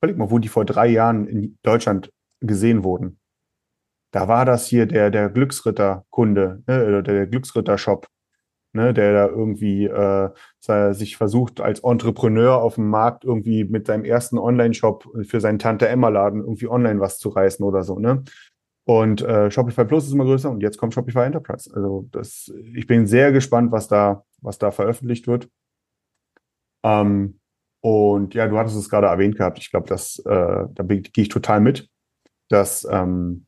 überleg 0.00 0.16
mal, 0.16 0.30
wo 0.30 0.38
die 0.38 0.48
vor 0.48 0.64
drei 0.64 0.86
Jahren 0.86 1.26
in 1.26 1.58
Deutschland 1.62 2.10
gesehen 2.40 2.84
wurden. 2.84 3.18
Da 4.12 4.26
war 4.28 4.44
das 4.44 4.66
hier 4.66 4.86
der, 4.86 5.10
der 5.10 5.28
Glücksritter-Kunde, 5.28 6.62
ne, 6.66 6.86
oder 6.86 7.02
der 7.02 7.26
Glücksritter-Shop, 7.26 8.08
ne, 8.72 8.92
der 8.92 9.12
da 9.12 9.26
irgendwie 9.28 9.84
äh, 9.84 10.30
sich 10.92 11.16
versucht, 11.16 11.60
als 11.60 11.80
Entrepreneur 11.80 12.56
auf 12.60 12.74
dem 12.76 12.88
Markt 12.88 13.24
irgendwie 13.24 13.64
mit 13.64 13.86
seinem 13.86 14.04
ersten 14.04 14.38
Online-Shop 14.38 15.06
für 15.22 15.40
seinen 15.40 15.58
Tante-Emma-Laden 15.58 16.40
irgendwie 16.40 16.68
online 16.68 17.00
was 17.00 17.18
zu 17.18 17.28
reißen 17.28 17.64
oder 17.64 17.82
so. 17.82 17.98
Ne? 17.98 18.24
Und 18.84 19.22
äh, 19.22 19.50
Shopify 19.50 19.84
Plus 19.84 20.06
ist 20.06 20.12
immer 20.12 20.24
größer 20.24 20.50
und 20.50 20.62
jetzt 20.62 20.78
kommt 20.78 20.94
Shopify 20.94 21.20
Enterprise. 21.20 21.70
Also 21.74 22.08
das, 22.10 22.52
ich 22.74 22.86
bin 22.86 23.06
sehr 23.06 23.30
gespannt, 23.30 23.72
was 23.72 23.88
da, 23.88 24.24
was 24.40 24.58
da 24.58 24.70
veröffentlicht 24.70 25.26
wird. 25.26 25.48
Ähm, 26.82 27.38
und 27.80 28.34
ja, 28.34 28.46
du 28.46 28.58
hattest 28.58 28.76
es 28.76 28.90
gerade 28.90 29.06
erwähnt 29.06 29.36
gehabt. 29.36 29.58
Ich 29.58 29.70
glaube, 29.70 29.92
äh, 29.92 29.96
da 30.24 30.84
gehe 30.84 31.02
ich 31.14 31.28
total 31.28 31.60
mit, 31.60 31.88
dass 32.48 32.86
ähm, 32.90 33.46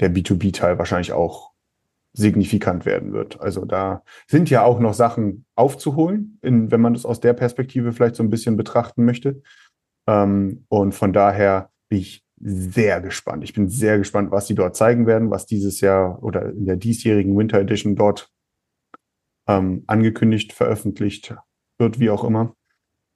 der 0.00 0.12
B2B-Teil 0.12 0.78
wahrscheinlich 0.78 1.12
auch 1.12 1.52
signifikant 2.12 2.84
werden 2.84 3.12
wird. 3.12 3.40
Also 3.40 3.64
da 3.64 4.02
sind 4.26 4.50
ja 4.50 4.64
auch 4.64 4.80
noch 4.80 4.94
Sachen 4.94 5.46
aufzuholen, 5.54 6.38
in, 6.42 6.70
wenn 6.70 6.80
man 6.80 6.92
das 6.92 7.06
aus 7.06 7.20
der 7.20 7.32
Perspektive 7.32 7.92
vielleicht 7.92 8.16
so 8.16 8.22
ein 8.22 8.30
bisschen 8.30 8.56
betrachten 8.56 9.04
möchte. 9.04 9.42
Ähm, 10.06 10.66
und 10.68 10.92
von 10.92 11.12
daher 11.12 11.70
bin 11.88 12.00
ich 12.00 12.24
sehr 12.42 13.00
gespannt. 13.00 13.44
Ich 13.44 13.52
bin 13.52 13.68
sehr 13.68 13.98
gespannt, 13.98 14.32
was 14.32 14.48
sie 14.48 14.56
dort 14.56 14.74
zeigen 14.74 15.06
werden, 15.06 15.30
was 15.30 15.46
dieses 15.46 15.80
Jahr 15.80 16.22
oder 16.22 16.50
in 16.50 16.66
der 16.66 16.76
diesjährigen 16.76 17.36
Winter 17.36 17.60
Edition 17.60 17.94
dort 17.94 18.30
ähm, 19.46 19.84
angekündigt, 19.86 20.52
veröffentlicht 20.52 21.36
wird, 21.78 22.00
wie 22.00 22.10
auch 22.10 22.24
immer. 22.24 22.54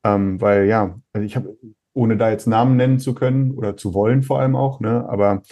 Ähm, 0.04 0.40
weil 0.40 0.66
ja, 0.66 1.00
also 1.12 1.26
ich 1.26 1.34
habe, 1.34 1.58
ohne 1.92 2.16
da 2.16 2.30
jetzt 2.30 2.46
Namen 2.46 2.76
nennen 2.76 3.00
zu 3.00 3.14
können 3.14 3.50
oder 3.52 3.76
zu 3.76 3.94
wollen 3.94 4.22
vor 4.22 4.38
allem 4.38 4.54
auch, 4.54 4.78
ne, 4.78 5.08
aber 5.08 5.42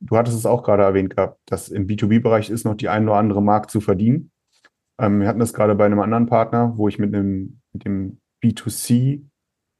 du 0.00 0.16
hattest 0.16 0.36
es 0.36 0.46
auch 0.46 0.64
gerade 0.64 0.82
erwähnt 0.82 1.14
gehabt, 1.14 1.38
dass 1.46 1.68
im 1.68 1.86
B2B-Bereich 1.86 2.50
ist 2.50 2.64
noch 2.64 2.74
die 2.74 2.88
ein 2.88 3.04
oder 3.04 3.18
andere 3.18 3.42
Mark 3.42 3.70
zu 3.70 3.80
verdienen. 3.80 4.32
Ähm, 4.98 5.20
wir 5.20 5.28
hatten 5.28 5.38
das 5.38 5.52
gerade 5.52 5.76
bei 5.76 5.86
einem 5.86 6.00
anderen 6.00 6.26
Partner, 6.26 6.72
wo 6.76 6.88
ich 6.88 6.98
mit 6.98 7.14
einem 7.14 7.60
mit 7.72 7.84
dem 7.84 8.18
B2C 8.42 9.26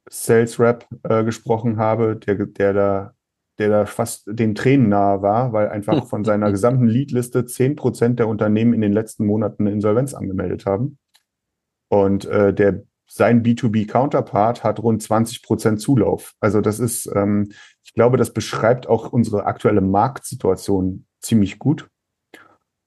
Sales 0.09 0.61
Rep 0.61 0.87
äh, 1.03 1.25
gesprochen 1.25 1.79
habe, 1.79 2.17
der, 2.17 2.47
der 2.47 2.73
da 2.73 3.15
der 3.59 3.69
da 3.69 3.87
fast 3.87 4.25
den 4.27 4.55
Tränen 4.55 4.89
nahe 4.89 5.23
war, 5.23 5.53
weil 5.53 5.69
einfach 5.69 6.07
von 6.09 6.25
seiner 6.25 6.51
gesamten 6.51 6.87
Leadliste 6.87 7.45
zehn 7.45 7.77
Prozent 7.77 8.19
der 8.19 8.29
Unternehmen 8.29 8.73
in 8.73 8.81
den 8.81 8.93
letzten 8.93 9.27
Monaten 9.27 9.65
eine 9.65 9.73
Insolvenz 9.73 10.15
angemeldet 10.15 10.67
haben. 10.67 10.99
Und 11.89 12.25
äh, 12.25 12.55
der 12.55 12.83
sein 13.07 13.43
B2B-Counterpart 13.43 14.65
hat 14.65 14.83
rund 14.83 15.03
20 15.03 15.43
Prozent 15.43 15.81
Zulauf. 15.81 16.35
Also 16.41 16.63
das 16.63 16.81
ist, 16.81 17.11
ähm, 17.15 17.53
ich 17.85 17.93
glaube, 17.93 18.17
das 18.17 18.33
beschreibt 18.33 18.87
auch 18.87 19.13
unsere 19.13 19.45
aktuelle 19.45 19.83
Marktsituation 19.83 21.05
ziemlich 21.21 21.59
gut. 21.59 21.91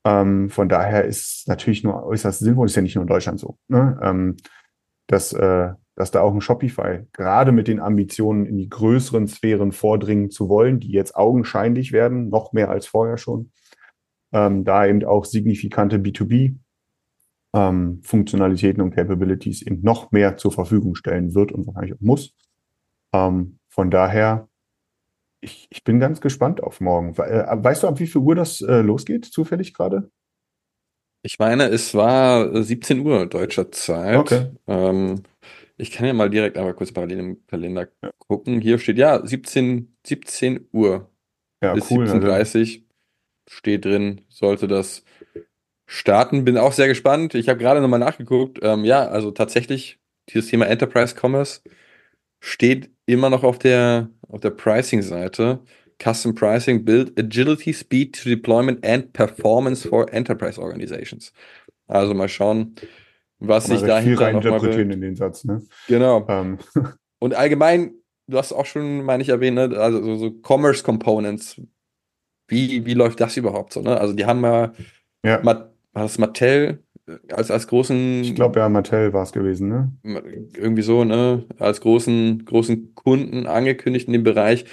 Ähm, 0.03 0.49
von 0.49 0.67
daher 0.67 1.05
ist 1.05 1.47
natürlich 1.47 1.83
nur 1.83 2.03
äußerst 2.03 2.39
sinnvoll, 2.39 2.65
ist 2.65 2.75
ja 2.75 2.81
nicht 2.81 2.95
nur 2.95 3.03
in 3.03 3.07
Deutschland 3.07 3.39
so, 3.39 3.57
ne? 3.67 3.99
ähm, 4.01 4.37
dass 5.07 5.31
äh, 5.33 5.73
dass 5.95 6.11
da 6.11 6.21
auch 6.21 6.33
ein 6.33 6.41
Shopify 6.41 7.07
gerade 7.13 7.51
mit 7.51 7.67
den 7.67 7.79
Ambitionen 7.79 8.45
in 8.45 8.57
die 8.57 8.69
größeren 8.69 9.27
Sphären 9.27 9.71
vordringen 9.71 10.29
zu 10.29 10.49
wollen, 10.49 10.79
die 10.79 10.91
jetzt 10.91 11.15
augenscheinlich 11.15 11.91
werden, 11.91 12.29
noch 12.29 12.53
mehr 12.53 12.69
als 12.69 12.85
vorher 12.85 13.17
schon, 13.17 13.51
ähm, 14.33 14.65
da 14.65 14.85
eben 14.85 15.03
auch 15.05 15.25
signifikante 15.25 15.97
B2B 15.97 16.57
ähm, 17.55 18.01
Funktionalitäten 18.03 18.81
und 18.83 18.93
Capabilities 18.93 19.61
eben 19.61 19.81
noch 19.81 20.11
mehr 20.11 20.35
zur 20.37 20.51
Verfügung 20.51 20.95
stellen 20.95 21.33
wird 21.33 21.53
und 21.53 21.65
wahrscheinlich 21.65 21.93
auch 21.93 22.01
muss. 22.01 22.35
Ähm, 23.13 23.59
von 23.69 23.89
daher, 23.89 24.49
ich, 25.41 25.67
ich 25.69 25.83
bin 25.83 25.99
ganz 25.99 26.19
gespannt 26.19 26.61
auf 26.61 26.81
morgen. 26.81 27.15
Äh, 27.15 27.45
weißt 27.51 27.83
du, 27.83 27.87
ab 27.87 27.99
wie 27.99 28.07
viel 28.07 28.21
Uhr 28.21 28.35
das 28.35 28.59
äh, 28.61 28.81
losgeht, 28.81 29.25
zufällig 29.25 29.73
gerade? 29.73 30.11
Ich 31.23 31.39
meine, 31.39 31.69
es 31.69 31.95
war 31.95 32.61
17 32.61 32.99
Uhr 32.99 33.25
deutscher 33.25 33.71
Zeit. 33.71 34.17
Okay. 34.17 34.51
Ich 35.77 35.91
kann 35.91 36.05
ja 36.05 36.13
mal 36.13 36.29
direkt 36.29 36.57
einmal 36.57 36.73
kurz 36.73 36.91
parallel 36.91 37.19
im 37.19 37.47
Kalender 37.47 37.87
ja. 38.01 38.11
gucken. 38.17 38.61
Hier 38.61 38.79
steht 38.79 38.97
ja 38.97 39.25
17, 39.25 39.95
17 40.05 40.69
Uhr 40.71 41.09
ja, 41.61 41.73
bis 41.73 41.91
cool, 41.91 42.05
17.30 42.05 42.77
Uhr 42.77 42.83
steht 43.47 43.85
drin, 43.85 44.21
sollte 44.29 44.67
das 44.67 45.03
starten. 45.85 46.45
Bin 46.45 46.57
auch 46.57 46.71
sehr 46.71 46.87
gespannt. 46.87 47.35
Ich 47.35 47.49
habe 47.49 47.59
gerade 47.59 47.81
nochmal 47.81 47.99
nachgeguckt. 47.99 48.59
Ähm, 48.61 48.85
ja, 48.85 49.05
also 49.07 49.31
tatsächlich, 49.31 49.99
dieses 50.29 50.49
Thema 50.49 50.67
Enterprise 50.67 51.15
Commerce 51.19 51.61
steht 52.39 52.89
immer 53.05 53.29
noch 53.29 53.43
auf 53.43 53.59
der, 53.59 54.09
auf 54.27 54.39
der 54.39 54.51
Pricing-Seite. 54.51 55.59
Custom 56.01 56.35
Pricing, 56.35 56.83
Build 56.83 57.17
Agility, 57.17 57.73
Speed 57.73 58.21
to 58.21 58.29
Deployment 58.29 58.85
and 58.85 59.13
Performance 59.13 59.87
for 59.87 60.11
Enterprise 60.13 60.59
Organizations. 60.59 61.31
Also 61.87 62.13
mal 62.13 62.27
schauen, 62.27 62.75
was 63.47 63.65
sich 63.65 63.81
dahinter 63.81 64.31
noch 64.33 64.43
mal 64.43 64.79
in 64.79 65.01
den 65.01 65.15
Satz, 65.15 65.43
ne? 65.43 65.61
Genau. 65.87 66.25
Ähm. 66.27 66.57
Und 67.19 67.33
allgemein, 67.33 67.93
du 68.27 68.37
hast 68.37 68.53
auch 68.53 68.65
schon, 68.65 69.03
meine 69.03 69.23
ich, 69.23 69.29
erwähnt, 69.29 69.55
ne? 69.55 69.77
also 69.77 70.03
so, 70.03 70.15
so, 70.17 70.31
Commerce 70.41 70.83
Components. 70.83 71.61
Wie, 72.47 72.85
wie 72.85 72.93
läuft 72.93 73.19
das 73.21 73.37
überhaupt 73.37 73.73
so? 73.73 73.81
Ne? 73.81 73.99
Also 73.99 74.13
die 74.13 74.25
haben 74.25 74.43
ja, 74.43 74.73
ja. 75.23 75.43
war 75.43 75.71
das 75.93 76.19
Mattel 76.19 76.83
als, 77.31 77.51
als 77.51 77.67
großen. 77.67 78.21
Ich 78.23 78.35
glaube 78.35 78.59
ja, 78.59 78.69
Mattel 78.69 79.13
war 79.13 79.23
es 79.23 79.31
gewesen, 79.31 79.69
ne? 79.69 79.91
Irgendwie 80.55 80.81
so, 80.81 81.03
ne? 81.03 81.45
Als 81.57 81.81
großen, 81.81 82.45
großen 82.45 82.95
Kunden 82.95 83.47
angekündigt 83.47 84.07
in 84.07 84.13
dem 84.13 84.23
Bereich. 84.23 84.65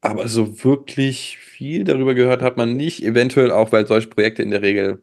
Aber 0.00 0.28
so 0.28 0.62
wirklich 0.64 1.38
viel 1.38 1.84
darüber 1.84 2.14
gehört 2.14 2.42
hat 2.42 2.56
man 2.56 2.76
nicht. 2.76 3.02
Eventuell 3.02 3.50
auch, 3.50 3.72
weil 3.72 3.86
solche 3.86 4.08
Projekte 4.08 4.42
in 4.42 4.50
der 4.50 4.62
Regel 4.62 5.02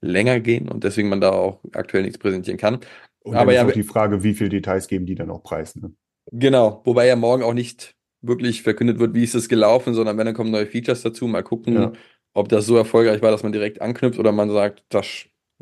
länger 0.00 0.40
gehen 0.40 0.68
und 0.68 0.84
deswegen 0.84 1.08
man 1.08 1.20
da 1.20 1.30
auch 1.30 1.60
aktuell 1.72 2.02
nichts 2.02 2.18
präsentieren 2.18 2.58
kann. 2.58 2.80
Und 3.20 3.36
Aber 3.36 3.52
ja, 3.52 3.66
auch 3.66 3.72
die 3.72 3.82
Frage, 3.82 4.22
wie 4.22 4.34
viele 4.34 4.50
Details 4.50 4.88
geben 4.88 5.06
die 5.06 5.14
dann 5.14 5.30
auch 5.30 5.42
preis. 5.42 5.76
Ne? 5.76 5.92
Genau, 6.32 6.82
wobei 6.84 7.06
ja 7.06 7.16
morgen 7.16 7.42
auch 7.42 7.54
nicht 7.54 7.94
wirklich 8.20 8.62
verkündet 8.62 8.98
wird, 8.98 9.14
wie 9.14 9.24
ist 9.24 9.34
es 9.34 9.48
gelaufen, 9.48 9.94
sondern 9.94 10.18
wenn 10.18 10.26
dann 10.26 10.34
kommen 10.34 10.50
neue 10.50 10.66
Features 10.66 11.02
dazu, 11.02 11.26
mal 11.26 11.42
gucken, 11.42 11.74
ja. 11.74 11.92
ob 12.34 12.48
das 12.48 12.66
so 12.66 12.76
erfolgreich 12.76 13.22
war, 13.22 13.30
dass 13.30 13.42
man 13.42 13.52
direkt 13.52 13.80
anknüpft 13.80 14.18
oder 14.18 14.32
man 14.32 14.50
sagt, 14.50 14.84
das 14.88 15.06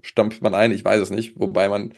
stampft 0.03 0.43
man 0.43 0.55
ein, 0.55 0.73
ich 0.73 0.85
weiß 0.85 1.01
es 1.01 1.11
nicht, 1.11 1.39
wobei 1.39 1.69
man 1.69 1.93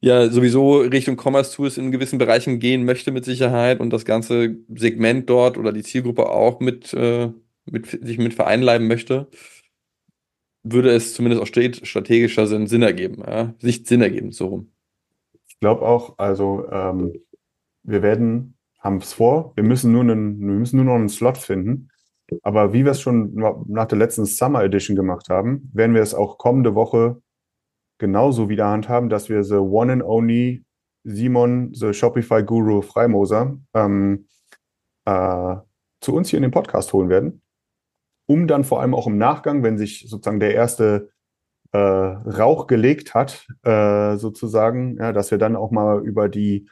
ja 0.00 0.28
sowieso 0.30 0.78
Richtung 0.78 1.16
Commerce 1.16 1.54
Tools 1.54 1.78
in 1.78 1.92
gewissen 1.92 2.18
Bereichen 2.18 2.58
gehen 2.58 2.84
möchte 2.84 3.12
mit 3.12 3.24
Sicherheit 3.24 3.80
und 3.80 3.90
das 3.90 4.04
ganze 4.04 4.56
Segment 4.74 5.28
dort 5.28 5.58
oder 5.58 5.72
die 5.72 5.82
Zielgruppe 5.82 6.28
auch 6.28 6.60
mit, 6.60 6.92
äh, 6.94 7.30
mit 7.66 7.86
sich 7.86 8.18
mit 8.18 8.34
vereinleiben 8.34 8.88
möchte 8.88 9.28
würde 10.62 10.90
es 10.90 11.14
zumindest 11.14 11.42
aus 11.42 11.48
strategischer 11.48 12.46
Sinn 12.46 12.66
Sinn 12.66 12.82
ergeben, 12.82 13.22
ja? 13.26 13.54
Sicht 13.58 13.86
Sinn 13.86 14.02
ergeben, 14.02 14.32
so 14.32 14.46
rum. 14.46 14.72
Ich 15.46 15.58
glaube 15.58 15.82
auch, 15.82 16.18
also 16.18 16.68
ähm, 16.70 17.12
wir 17.82 18.02
werden, 18.02 18.56
haben 18.78 18.98
es 18.98 19.12
vor, 19.12 19.52
wir 19.56 19.64
müssen 19.64 19.92
nur 19.92 20.02
einen, 20.02 20.40
wir 20.40 20.54
müssen 20.54 20.76
nur 20.76 20.86
noch 20.86 20.94
einen 20.94 21.08
Slot 21.08 21.38
finden. 21.38 21.88
Aber 22.42 22.72
wie 22.72 22.84
wir 22.84 22.92
es 22.92 23.00
schon 23.00 23.34
nach 23.34 23.86
der 23.86 23.98
letzten 23.98 24.24
Summer 24.24 24.62
Edition 24.64 24.96
gemacht 24.96 25.28
haben, 25.28 25.70
werden 25.74 25.94
wir 25.94 26.02
es 26.02 26.14
auch 26.14 26.38
kommende 26.38 26.74
Woche 26.74 27.20
genauso 27.98 28.48
wieder 28.48 28.68
handhaben, 28.68 29.10
dass 29.10 29.28
wir 29.28 29.44
the 29.44 29.56
one 29.56 29.92
and 29.92 30.02
only 30.02 30.64
Simon, 31.04 31.74
the 31.74 31.92
Shopify 31.92 32.42
Guru 32.42 32.80
Freimoser, 32.80 33.58
ähm, 33.74 34.26
äh, 35.04 35.56
zu 36.00 36.14
uns 36.14 36.30
hier 36.30 36.38
in 36.38 36.42
den 36.42 36.50
Podcast 36.50 36.92
holen 36.92 37.08
werden 37.08 37.41
um 38.26 38.46
dann 38.46 38.64
vor 38.64 38.80
allem 38.80 38.94
auch 38.94 39.06
im 39.06 39.18
Nachgang, 39.18 39.62
wenn 39.62 39.78
sich 39.78 40.06
sozusagen 40.08 40.40
der 40.40 40.54
erste 40.54 41.10
äh, 41.72 41.78
Rauch 41.78 42.66
gelegt 42.66 43.14
hat, 43.14 43.46
äh, 43.62 44.16
sozusagen, 44.16 44.96
ja, 44.98 45.12
dass 45.12 45.30
wir 45.30 45.38
dann 45.38 45.56
auch 45.56 45.70
mal 45.70 46.04
über 46.04 46.28
die 46.28 46.68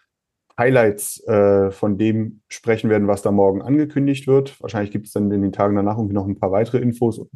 Highlights 0.58 1.26
äh, 1.26 1.70
von 1.70 1.96
dem 1.96 2.42
sprechen 2.48 2.90
werden, 2.90 3.08
was 3.08 3.22
da 3.22 3.32
morgen 3.32 3.62
angekündigt 3.62 4.26
wird. 4.26 4.60
Wahrscheinlich 4.60 4.90
gibt 4.90 5.06
es 5.06 5.12
dann 5.12 5.30
in 5.30 5.42
den 5.42 5.52
Tagen 5.52 5.74
danach 5.74 5.96
irgendwie 5.96 6.14
noch 6.14 6.26
ein 6.26 6.38
paar 6.38 6.52
weitere 6.52 6.78
Infos. 6.78 7.26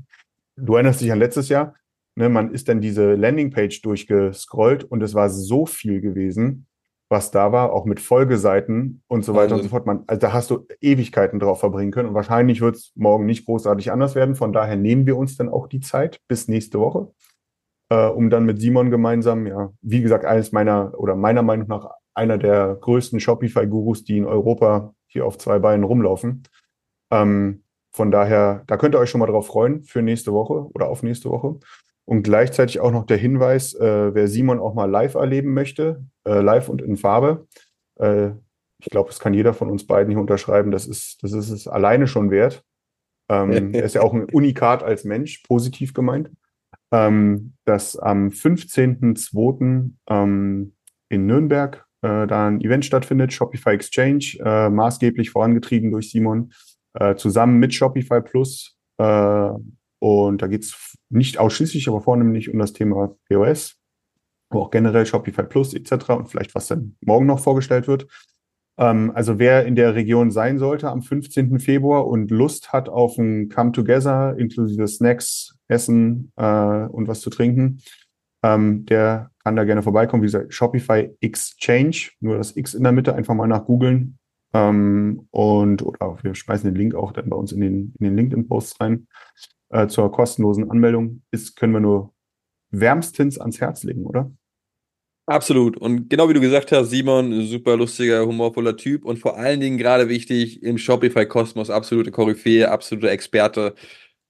Du 0.56 0.75
erinnerst 0.75 1.00
dich 1.00 1.11
an 1.11 1.18
letztes 1.18 1.49
Jahr, 1.49 1.75
ne, 2.16 2.28
man 2.28 2.52
ist 2.52 2.68
dann 2.68 2.80
diese 2.80 3.14
Landingpage 3.14 3.80
durchgescrollt 3.83 4.85
und 4.85 5.02
es 5.02 5.14
war 5.14 5.30
so 5.30 5.64
viel 5.64 6.00
gewesen, 6.00 6.66
was 7.14 7.30
da 7.30 7.52
war, 7.52 7.73
auch 7.73 7.85
mit 7.85 8.00
Folgeseiten 8.00 9.02
und 9.06 9.25
so 9.25 9.35
weiter 9.35 9.52
Wahnsinn. 9.52 9.59
und 9.59 9.62
so 9.62 9.68
fort. 9.68 9.87
Man, 9.87 10.02
also 10.09 10.21
da 10.21 10.33
hast 10.33 10.50
du 10.50 10.66
Ewigkeiten 10.80 11.38
drauf 11.38 11.61
verbringen 11.61 11.92
können 11.92 12.09
und 12.09 12.14
wahrscheinlich 12.14 12.61
wird 12.61 12.75
es 12.75 12.92
morgen 12.97 13.25
nicht 13.25 13.47
großartig 13.47 13.92
anders 13.92 14.16
werden. 14.16 14.35
Von 14.35 14.52
daher 14.52 14.75
nehmen 14.75 15.06
wir 15.06 15.16
uns 15.16 15.37
dann 15.37 15.49
auch 15.49 15.68
die 15.68 15.78
Zeit 15.78 16.18
bis 16.26 16.49
nächste 16.49 16.80
Woche, 16.80 17.12
äh, 17.88 18.09
um 18.09 18.30
dann 18.30 18.44
mit 18.44 18.61
Simon 18.61 18.90
gemeinsam, 18.90 19.47
ja, 19.47 19.73
wie 19.80 20.02
gesagt, 20.02 20.25
eines 20.25 20.50
meiner 20.50 20.92
oder 20.99 21.14
meiner 21.14 21.42
Meinung 21.42 21.68
nach 21.68 21.88
einer 22.14 22.37
der 22.37 22.76
größten 22.80 23.21
Shopify-Gurus, 23.21 24.02
die 24.02 24.18
in 24.18 24.26
Europa 24.26 24.92
hier 25.06 25.25
auf 25.25 25.38
zwei 25.38 25.61
Beinen 25.61 25.85
rumlaufen. 25.85 26.42
Ähm, 27.12 27.62
von 27.92 28.11
daher, 28.11 28.64
da 28.66 28.76
könnt 28.76 28.97
ihr 28.97 28.99
euch 28.99 29.11
schon 29.11 29.21
mal 29.21 29.28
drauf 29.28 29.47
freuen 29.47 29.85
für 29.85 30.02
nächste 30.02 30.33
Woche 30.33 30.66
oder 30.75 30.88
auf 30.88 31.04
nächste 31.04 31.30
Woche. 31.30 31.61
Und 32.06 32.25
gleichzeitig 32.25 32.80
auch 32.80 32.90
noch 32.90 33.06
der 33.06 33.18
Hinweis, 33.18 33.73
äh, 33.75 34.12
wer 34.12 34.26
Simon 34.26 34.59
auch 34.59 34.75
mal 34.75 34.90
live 34.90 35.14
erleben 35.14 35.54
möchte, 35.54 36.04
äh, 36.25 36.40
live 36.40 36.69
und 36.69 36.83
in 36.83 36.97
Farbe. 36.97 37.47
Äh, 37.97 38.31
ich 38.78 38.90
glaube, 38.90 39.09
das 39.09 39.21
kann 39.21 39.35
jeder 39.35 39.54
von 39.54 39.71
uns 39.71 39.87
beiden 39.87 40.11
hier 40.11 40.21
unterschreiben. 40.21 40.71
Das 40.71 40.87
ist, 40.87 41.23
das 41.23 41.33
ist 41.33 41.50
es 41.50 41.69
alleine 41.69 42.07
schon 42.07 42.31
wert. 42.31 42.64
Ähm, 43.31 43.50
er 43.75 43.85
ist 43.85 43.95
ja 43.95 44.02
auch 44.02 44.12
ein 44.12 44.25
Unikat 44.25 44.83
als 44.83 45.04
Mensch, 45.04 45.43
positiv 45.47 45.95
gemeint. 45.95 46.31
Ähm, 46.93 47.54
dass 47.64 47.97
am 47.97 48.28
15.02. 48.28 49.90
Ähm, 50.09 50.75
in 51.09 51.26
Nürnberg 51.26 51.87
äh, 52.02 52.26
da 52.26 52.49
ein 52.49 52.61
Event 52.61 52.85
stattfindet, 52.85 53.33
Shopify 53.33 53.71
Exchange, 53.71 54.37
äh, 54.45 54.69
maßgeblich 54.69 55.31
vorangetrieben 55.31 55.90
durch 55.90 56.11
Simon 56.11 56.52
äh, 56.95 57.14
zusammen 57.14 57.59
mit 57.59 57.75
Shopify 57.75 58.21
Plus. 58.21 58.76
Äh, 58.99 59.50
und 60.00 60.43
da 60.43 60.47
geht 60.47 60.64
es 60.64 60.99
nicht 61.09 61.38
ausschließlich, 61.38 61.88
aber 61.88 62.02
vornehmlich 62.02 62.52
um 62.52 62.59
das 62.59 62.73
Thema 62.73 63.16
POS, 63.28 63.81
aber 64.54 64.62
auch 64.62 64.70
generell 64.70 65.04
Shopify 65.04 65.42
Plus 65.42 65.75
etc. 65.75 66.11
und 66.11 66.28
vielleicht 66.28 66.54
was 66.54 66.68
dann 66.68 66.96
morgen 67.04 67.26
noch 67.26 67.40
vorgestellt 67.40 67.88
wird. 67.88 68.06
Ähm, 68.78 69.12
also 69.14 69.38
wer 69.38 69.66
in 69.66 69.76
der 69.76 69.94
Region 69.94 70.30
sein 70.30 70.58
sollte 70.58 70.90
am 70.90 71.02
15. 71.02 71.58
Februar 71.58 72.06
und 72.06 72.30
Lust 72.30 72.73
hat 72.73 72.88
auf 72.88 73.18
ein 73.18 73.49
Come 73.49 73.73
Together 73.73 74.37
inklusive 74.38 74.87
Snacks, 74.88 75.56
Essen 75.68 76.32
äh, 76.37 76.44
und 76.44 77.08
was 77.08 77.20
zu 77.20 77.30
trinken, 77.30 77.80
ähm, 78.42 78.84
der 78.87 79.30
kann 79.42 79.56
da 79.56 79.64
gerne 79.64 79.82
vorbeikommen. 79.82 80.23
Wie 80.23 80.26
gesagt, 80.26 80.54
Shopify 80.54 81.11
Exchange, 81.20 82.11
nur 82.20 82.38
das 82.38 82.56
X 82.56 82.75
in 82.75 82.82
der 82.82 82.92
Mitte, 82.92 83.14
einfach 83.14 83.34
mal 83.34 83.46
nach 83.46 83.64
googeln 83.64 84.18
ähm, 84.52 85.26
und 85.30 85.82
oder 85.82 86.18
wir 86.23 86.34
schmeißen 86.34 86.73
den 86.73 86.76
Link 86.76 86.94
auch 86.94 87.12
dann 87.12 87.28
bei 87.30 87.37
uns 87.37 87.52
in 87.52 87.61
den, 87.61 87.94
in 87.99 88.04
den 88.04 88.16
LinkedIn-Posts 88.16 88.80
rein. 88.80 89.08
Äh, 89.70 89.88
zur 89.88 90.12
kostenlosen 90.12 90.70
Anmeldung 90.70 91.23
ist, 91.30 91.56
können 91.56 91.73
wir 91.73 91.80
nur 91.80 92.14
wärmstens 92.70 93.38
ans 93.38 93.61
Herz 93.61 93.84
legen, 93.84 94.04
oder? 94.04 94.30
Absolut. 95.26 95.78
Und 95.78 96.11
genau 96.11 96.28
wie 96.28 96.35
du 96.35 96.40
gesagt 96.40 96.71
hast, 96.71 96.90
Simon, 96.90 97.47
super 97.47 97.76
lustiger, 97.76 98.26
humorvoller 98.26 98.76
Typ 98.76 99.04
und 99.04 99.19
vor 99.19 99.38
allen 99.38 99.61
Dingen 99.61 99.78
gerade 99.78 100.09
wichtig 100.09 100.62
im 100.62 100.76
Shopify-Kosmos, 100.76 101.71
absolute 101.71 102.11
Koryphäe, 102.11 102.71
absolute 102.71 103.09
Experte. 103.11 103.75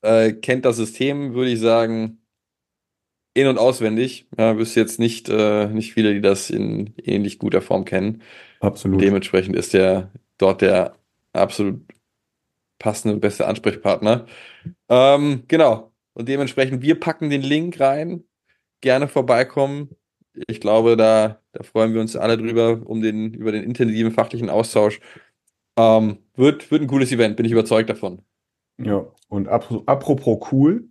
Äh, 0.03 0.33
kennt 0.35 0.65
das 0.65 0.77
System, 0.77 1.35
würde 1.35 1.51
ich 1.51 1.59
sagen, 1.61 2.19
in- 3.35 3.49
und 3.49 3.59
auswendig. 3.59 4.27
Ja, 4.39 4.53
bist 4.53 4.77
jetzt 4.77 5.01
nicht, 5.01 5.29
äh, 5.29 5.67
nicht 5.67 5.93
viele, 5.95 6.15
die 6.15 6.21
das 6.21 6.51
in 6.51 6.95
ähnlich 7.03 7.39
guter 7.41 7.61
Form 7.61 7.85
kennen. 7.85 8.23
Absolut. 8.61 9.01
Dementsprechend 9.03 9.57
ist 9.57 9.75
er 9.75 10.13
dort 10.39 10.63
der 10.63 10.97
absolut 11.33 11.81
passende, 12.79 13.17
beste 13.17 13.47
Ansprechpartner. 13.49 14.27
Ähm, 14.89 15.43
genau. 15.49 15.93
Und 16.13 16.29
dementsprechend, 16.29 16.83
wir 16.83 17.01
packen 17.01 17.31
den 17.31 17.43
Link 17.43 17.81
rein. 17.81 18.23
Gerne 18.81 19.09
vorbeikommen. 19.09 19.89
Ich 20.49 20.61
glaube, 20.61 20.97
da, 20.97 21.41
da 21.53 21.63
freuen 21.63 21.95
wir 21.95 22.01
uns 22.01 22.17
alle 22.17 22.37
drüber, 22.37 22.83
um 22.85 23.01
den, 23.01 23.35
über 23.35 23.53
den 23.53 23.63
intensiven 23.63 24.13
fachlichen 24.13 24.51
Austausch. 24.51 25.01
Ähm, 25.79 26.19
wird, 26.35 26.71
wird 26.71 26.83
ein 26.83 26.89
cooles 26.89 27.13
Event, 27.13 27.37
bin 27.37 27.47
ich 27.47 27.53
überzeugt 27.53 27.91
davon. 27.91 28.23
Ja, 28.79 29.07
und 29.29 29.49
ap 29.49 29.83
apropos 29.87 30.49
cool, 30.51 30.89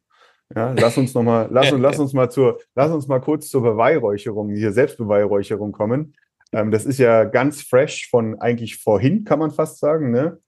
ja, 0.55 0.73
lass 0.73 0.97
uns 0.97 1.13
noch 1.13 1.23
mal, 1.23 1.47
lass, 1.51 1.71
lass 1.77 1.99
uns 1.99 2.13
mal 2.13 2.29
zur, 2.29 2.59
lass 2.75 2.91
uns 2.91 3.07
mal 3.07 3.19
kurz 3.19 3.49
zur 3.49 3.61
Beweihräucherung, 3.61 4.49
hier 4.49 4.71
Selbstbeweihräucherung 4.71 5.71
kommen. 5.71 6.15
Ähm, 6.51 6.71
das 6.71 6.85
ist 6.85 6.99
ja 6.99 7.23
ganz 7.23 7.61
fresh 7.61 8.09
von 8.09 8.39
eigentlich 8.39 8.77
vorhin, 8.77 9.23
kann 9.23 9.39
man 9.39 9.51
fast 9.51 9.79
sagen. 9.79 10.11
Ne? 10.11 10.39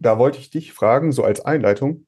Da 0.00 0.18
wollte 0.18 0.38
ich 0.38 0.50
dich 0.50 0.72
fragen, 0.72 1.12
so 1.12 1.24
als 1.24 1.40
Einleitung. 1.44 2.06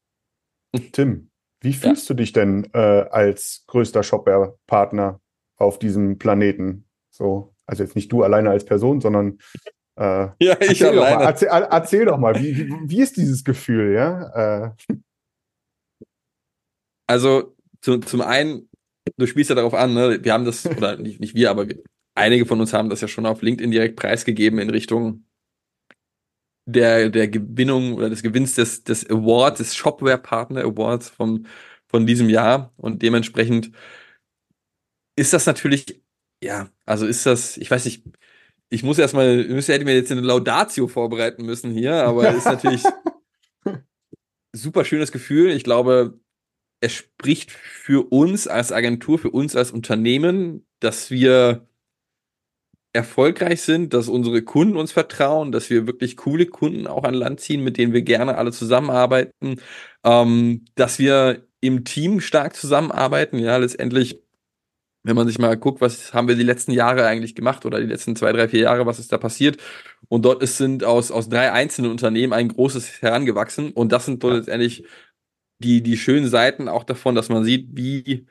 Tim, 0.93 1.31
wie 1.61 1.75
fühlst 1.75 2.09
ja. 2.09 2.15
du 2.15 2.23
dich 2.23 2.33
denn 2.33 2.71
äh, 2.73 2.79
als 2.79 3.65
größter 3.67 4.03
Shopware-Partner 4.03 5.21
auf 5.61 5.79
diesem 5.79 6.19
Planeten? 6.19 6.85
So, 7.11 7.55
also 7.67 7.83
jetzt 7.83 7.97
nicht 7.97 8.11
du 8.11 8.23
alleine 8.23 8.51
als 8.51 8.65
Person, 8.65 9.01
sondern 9.01 9.39
äh, 9.97 10.29
ja, 10.41 10.57
ich 10.61 10.81
erzähl, 10.81 10.89
alleine. 10.89 11.11
Doch 11.11 11.19
mal, 11.19 11.25
erzähl, 11.25 11.49
erzähl 11.49 12.05
doch 12.07 12.19
mal, 12.19 12.35
wie, 12.37 12.75
wie, 12.87 13.01
ist 13.01 13.17
dieses 13.17 13.45
Gefühl, 13.45 13.95
ja? 13.95 14.67
Äh. 14.67 14.97
Also 17.07 17.57
zu, 17.81 17.99
zum 17.99 18.21
einen, 18.21 18.69
du 19.17 19.27
spielst 19.27 19.51
ja 19.51 19.57
darauf 19.57 19.75
an, 19.75 19.95
ne? 19.95 20.23
wir 20.23 20.33
haben 20.33 20.45
das, 20.45 20.67
oder 20.77 20.97
nicht, 20.97 21.21
nicht 21.21 21.35
wir, 21.35 21.51
aber 21.51 21.67
einige 22.15 22.47
von 22.47 22.61
uns 22.61 22.73
haben 22.73 22.91
das 22.91 23.01
ja 23.01 23.09
schon 23.09 23.27
auf 23.27 23.43
LinkedIn 23.43 23.71
direkt 23.71 23.97
preisgegeben 23.97 24.59
in 24.59 24.71
Richtung 24.71 25.25
der, 26.67 27.11
der 27.11 27.29
Gewinnung 27.29 27.95
oder 27.95 28.11
des 28.11 28.23
Gewinns 28.23 28.55
des, 28.55 28.85
des 28.85 29.09
Awards, 29.09 29.59
des 29.59 29.75
Shopware 29.75 30.19
Partner 30.19 30.63
Awards 30.63 31.09
von, 31.09 31.47
von 31.89 32.07
diesem 32.07 32.29
Jahr. 32.29 32.73
Und 32.77 33.03
dementsprechend 33.03 33.73
ist 35.17 35.33
das 35.33 35.47
natürlich, 35.47 36.03
ja, 36.43 36.71
also 36.87 37.07
ist 37.07 37.27
das, 37.27 37.57
ich 37.57 37.71
weiß 37.71 37.85
nicht, 37.85 38.05
ich 38.71 38.83
muss 38.83 38.99
erstmal, 38.99 39.45
müsste, 39.49 39.73
hätte 39.73 39.85
mir 39.85 39.95
jetzt 39.95 40.13
eine 40.13 40.21
Laudatio 40.21 40.87
vorbereiten 40.89 41.45
müssen 41.45 41.73
hier, 41.73 42.05
aber 42.05 42.31
ist 42.31 42.45
natürlich 42.45 42.85
super 44.53 44.85
schönes 44.85 45.13
Gefühl. 45.13 45.51
Ich 45.51 45.65
glaube, 45.65 46.21
es 46.81 46.93
spricht 46.93 47.51
für 47.51 48.11
uns 48.11 48.47
als 48.47 48.73
Agentur, 48.73 49.19
für 49.19 49.31
uns 49.31 49.57
als 49.57 49.73
Unternehmen, 49.73 50.67
dass 50.79 51.11
wir 51.11 51.67
erfolgreich 52.93 53.63
sind, 53.63 53.95
dass 53.95 54.09
unsere 54.09 54.43
Kunden 54.43 54.77
uns 54.77 54.93
vertrauen, 54.93 55.53
dass 55.53 55.71
wir 55.71 55.87
wirklich 55.87 56.17
coole 56.17 56.47
Kunden 56.47 56.87
auch 56.87 57.05
an 57.05 57.15
Land 57.15 57.41
ziehen, 57.41 57.63
mit 57.63 57.77
denen 57.77 57.93
wir 57.93 58.03
gerne 58.03 58.37
alle 58.37 58.51
zusammenarbeiten, 58.51 59.61
ähm, 60.05 60.65
dass 60.75 60.99
wir 60.99 61.47
im 61.61 61.85
Team 61.85 62.21
stark 62.21 62.57
zusammenarbeiten. 62.57 63.39
Ja, 63.39 63.59
letztendlich, 63.59 64.23
wenn 65.03 65.17
man 65.17 65.27
sich 65.27 65.39
mal 65.39 65.57
guckt, 65.57 65.81
was 65.81 66.13
haben 66.13 66.29
wir 66.29 66.37
die 66.37 66.43
letzten 66.43 66.73
Jahre 66.73 67.07
eigentlich 67.07 67.35
gemacht 67.35 67.65
oder 67.65 67.81
die 67.81 67.87
letzten 67.87 68.17
zwei, 68.17 68.33
drei, 68.33 68.49
vier 68.49 68.61
Jahre, 68.61 68.87
was 68.87 68.99
ist 68.99 69.13
da 69.13 69.19
passiert? 69.19 69.59
Und 70.09 70.25
dort 70.25 70.43
ist, 70.43 70.59
sind 70.59 70.85
aus, 70.85 71.11
aus 71.11 71.29
drei 71.29 71.53
einzelnen 71.53 71.91
Unternehmen 71.91 72.33
ein 72.33 72.49
großes 72.49 73.01
herangewachsen. 73.03 73.73
Und 73.73 73.93
das 73.93 74.07
sind 74.07 74.23
ja. 74.23 74.31
letztendlich 74.35 74.85
die, 75.59 75.83
die 75.83 75.97
schönen 75.97 76.29
Seiten 76.29 76.69
auch 76.69 76.85
davon, 76.85 77.15
dass 77.15 77.29
man 77.29 77.45
sieht, 77.45 77.69
wie 77.73 78.27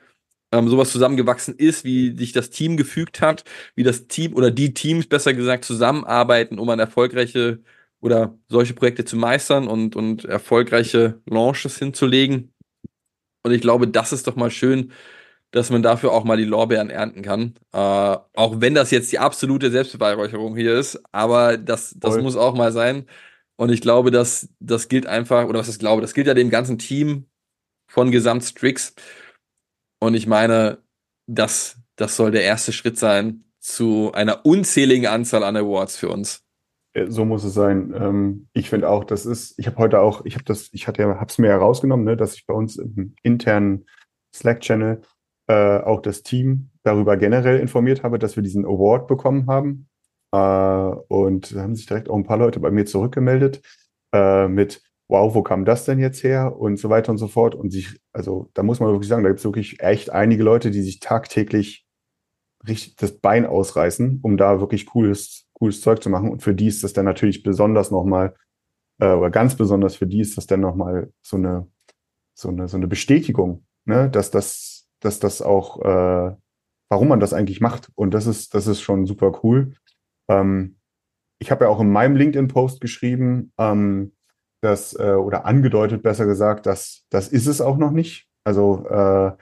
ähm, 0.52 0.68
sowas 0.68 0.90
zusammengewachsen 0.92 1.54
ist, 1.56 1.84
wie 1.84 2.16
sich 2.16 2.32
das 2.32 2.50
Team 2.50 2.76
gefügt 2.76 3.20
hat, 3.20 3.44
wie 3.74 3.82
das 3.84 4.06
Team 4.08 4.34
oder 4.34 4.50
die 4.50 4.74
Teams 4.74 5.06
besser 5.08 5.34
gesagt 5.34 5.64
zusammenarbeiten, 5.64 6.58
um 6.58 6.68
an 6.70 6.78
erfolgreiche 6.78 7.60
oder 8.00 8.38
solche 8.48 8.74
Projekte 8.74 9.04
zu 9.04 9.16
meistern 9.16 9.68
und, 9.68 9.96
und 9.96 10.24
erfolgreiche 10.24 11.20
Launches 11.26 11.78
hinzulegen. 11.78 12.52
Und 13.42 13.52
ich 13.52 13.60
glaube, 13.60 13.88
das 13.88 14.12
ist 14.12 14.26
doch 14.26 14.36
mal 14.36 14.50
schön, 14.50 14.92
dass 15.50 15.70
man 15.70 15.82
dafür 15.82 16.12
auch 16.12 16.24
mal 16.24 16.36
die 16.36 16.44
Lorbeeren 16.44 16.90
ernten 16.90 17.22
kann. 17.22 17.54
Äh, 17.72 17.78
auch 17.78 18.60
wenn 18.60 18.74
das 18.74 18.90
jetzt 18.90 19.10
die 19.12 19.18
absolute 19.18 19.70
Selbstbeweihräucherung 19.70 20.56
hier 20.56 20.78
ist, 20.78 21.00
aber 21.12 21.56
das, 21.56 21.94
das 21.98 22.18
muss 22.18 22.36
auch 22.36 22.54
mal 22.54 22.72
sein. 22.72 23.06
Und 23.56 23.70
ich 23.70 23.80
glaube, 23.80 24.10
dass 24.10 24.48
das 24.60 24.88
gilt 24.88 25.06
einfach, 25.06 25.46
oder 25.46 25.58
was 25.58 25.68
ich 25.68 25.78
glaube, 25.78 26.02
das 26.02 26.14
gilt 26.14 26.26
ja 26.26 26.34
dem 26.34 26.50
ganzen 26.50 26.78
Team 26.78 27.26
von 27.88 28.10
Gesamt 28.10 28.44
Strix. 28.44 28.94
Und 29.98 30.14
ich 30.14 30.26
meine, 30.26 30.78
das, 31.26 31.76
das 31.96 32.16
soll 32.16 32.30
der 32.30 32.44
erste 32.44 32.72
Schritt 32.72 32.98
sein 32.98 33.44
zu 33.58 34.12
einer 34.14 34.46
unzähligen 34.46 35.06
Anzahl 35.06 35.44
an 35.44 35.56
Awards 35.56 35.96
für 35.96 36.08
uns. 36.08 36.42
So 37.08 37.24
muss 37.24 37.44
es 37.44 37.54
sein. 37.54 37.94
Ähm, 37.94 38.48
ich 38.52 38.70
finde 38.70 38.88
auch, 38.88 39.04
das 39.04 39.26
ist, 39.26 39.58
ich 39.58 39.66
habe 39.66 39.76
heute 39.76 40.00
auch, 40.00 40.24
ich 40.24 40.34
habe 40.34 40.44
das, 40.44 40.70
ich 40.72 40.88
hatte, 40.88 41.04
habe 41.04 41.26
es 41.26 41.38
mir 41.38 41.48
herausgenommen, 41.48 42.04
ne, 42.04 42.16
dass 42.16 42.34
ich 42.34 42.46
bei 42.46 42.54
uns 42.54 42.76
im 42.76 43.14
internen 43.22 43.86
Slack-Channel 44.34 45.02
äh, 45.50 45.82
auch 45.82 46.00
das 46.00 46.22
Team 46.22 46.70
darüber 46.84 47.16
generell 47.16 47.58
informiert 47.58 48.04
habe, 48.04 48.20
dass 48.20 48.36
wir 48.36 48.42
diesen 48.42 48.64
Award 48.64 49.08
bekommen 49.08 49.48
haben. 49.48 49.88
Äh, 50.32 50.36
und 50.36 51.56
da 51.56 51.62
haben 51.62 51.74
sich 51.74 51.86
direkt 51.86 52.08
auch 52.08 52.14
ein 52.14 52.24
paar 52.24 52.36
Leute 52.36 52.60
bei 52.60 52.70
mir 52.70 52.86
zurückgemeldet 52.86 53.60
äh, 54.12 54.46
mit, 54.46 54.80
wow, 55.08 55.34
wo 55.34 55.42
kam 55.42 55.64
das 55.64 55.84
denn 55.84 55.98
jetzt 55.98 56.22
her 56.22 56.56
und 56.56 56.78
so 56.78 56.88
weiter 56.88 57.10
und 57.10 57.18
so 57.18 57.26
fort. 57.26 57.56
Und 57.56 57.70
sich, 57.70 57.98
also 58.12 58.48
da 58.54 58.62
muss 58.62 58.78
man 58.78 58.90
wirklich 58.90 59.08
sagen, 59.08 59.24
da 59.24 59.28
gibt 59.28 59.40
es 59.40 59.44
wirklich 59.44 59.80
echt 59.80 60.10
einige 60.10 60.44
Leute, 60.44 60.70
die 60.70 60.82
sich 60.82 61.00
tagtäglich 61.00 61.84
richtig 62.68 62.94
das 62.96 63.18
Bein 63.18 63.44
ausreißen, 63.44 64.20
um 64.22 64.36
da 64.36 64.60
wirklich 64.60 64.86
cooles, 64.86 65.48
cooles 65.54 65.80
Zeug 65.80 66.00
zu 66.00 66.10
machen. 66.10 66.30
Und 66.30 66.44
für 66.44 66.54
die 66.54 66.68
ist 66.68 66.84
das 66.84 66.92
dann 66.92 67.06
natürlich 67.06 67.42
besonders 67.42 67.90
nochmal, 67.90 68.36
äh, 69.00 69.12
oder 69.14 69.30
ganz 69.30 69.56
besonders 69.56 69.96
für 69.96 70.06
die 70.06 70.20
ist 70.20 70.36
das 70.36 70.46
dann 70.46 70.60
nochmal 70.60 71.12
so 71.22 71.38
eine, 71.38 71.66
so 72.34 72.50
eine, 72.50 72.68
so 72.68 72.76
eine 72.76 72.86
Bestätigung, 72.86 73.64
ne, 73.84 74.08
dass 74.08 74.30
das, 74.30 74.69
dass 75.00 75.18
das 75.18 75.42
auch, 75.42 75.80
äh, 75.80 76.36
warum 76.88 77.08
man 77.08 77.20
das 77.20 77.32
eigentlich 77.32 77.60
macht. 77.60 77.90
Und 77.94 78.14
das 78.14 78.26
ist, 78.26 78.54
das 78.54 78.66
ist 78.66 78.80
schon 78.80 79.06
super 79.06 79.40
cool. 79.42 79.74
Ähm, 80.30 80.76
ich 81.38 81.50
habe 81.50 81.64
ja 81.64 81.70
auch 81.70 81.80
in 81.80 81.90
meinem 81.90 82.16
LinkedIn-Post 82.16 82.80
geschrieben, 82.80 83.52
ähm, 83.58 84.12
dass, 84.62 84.94
äh, 84.98 85.12
oder 85.12 85.46
angedeutet 85.46 86.02
besser 86.02 86.26
gesagt, 86.26 86.66
dass 86.66 87.04
das 87.10 87.28
ist 87.28 87.46
es 87.46 87.60
auch 87.60 87.78
noch 87.78 87.92
nicht. 87.92 88.28
Also 88.44 88.86
äh, 88.88 89.32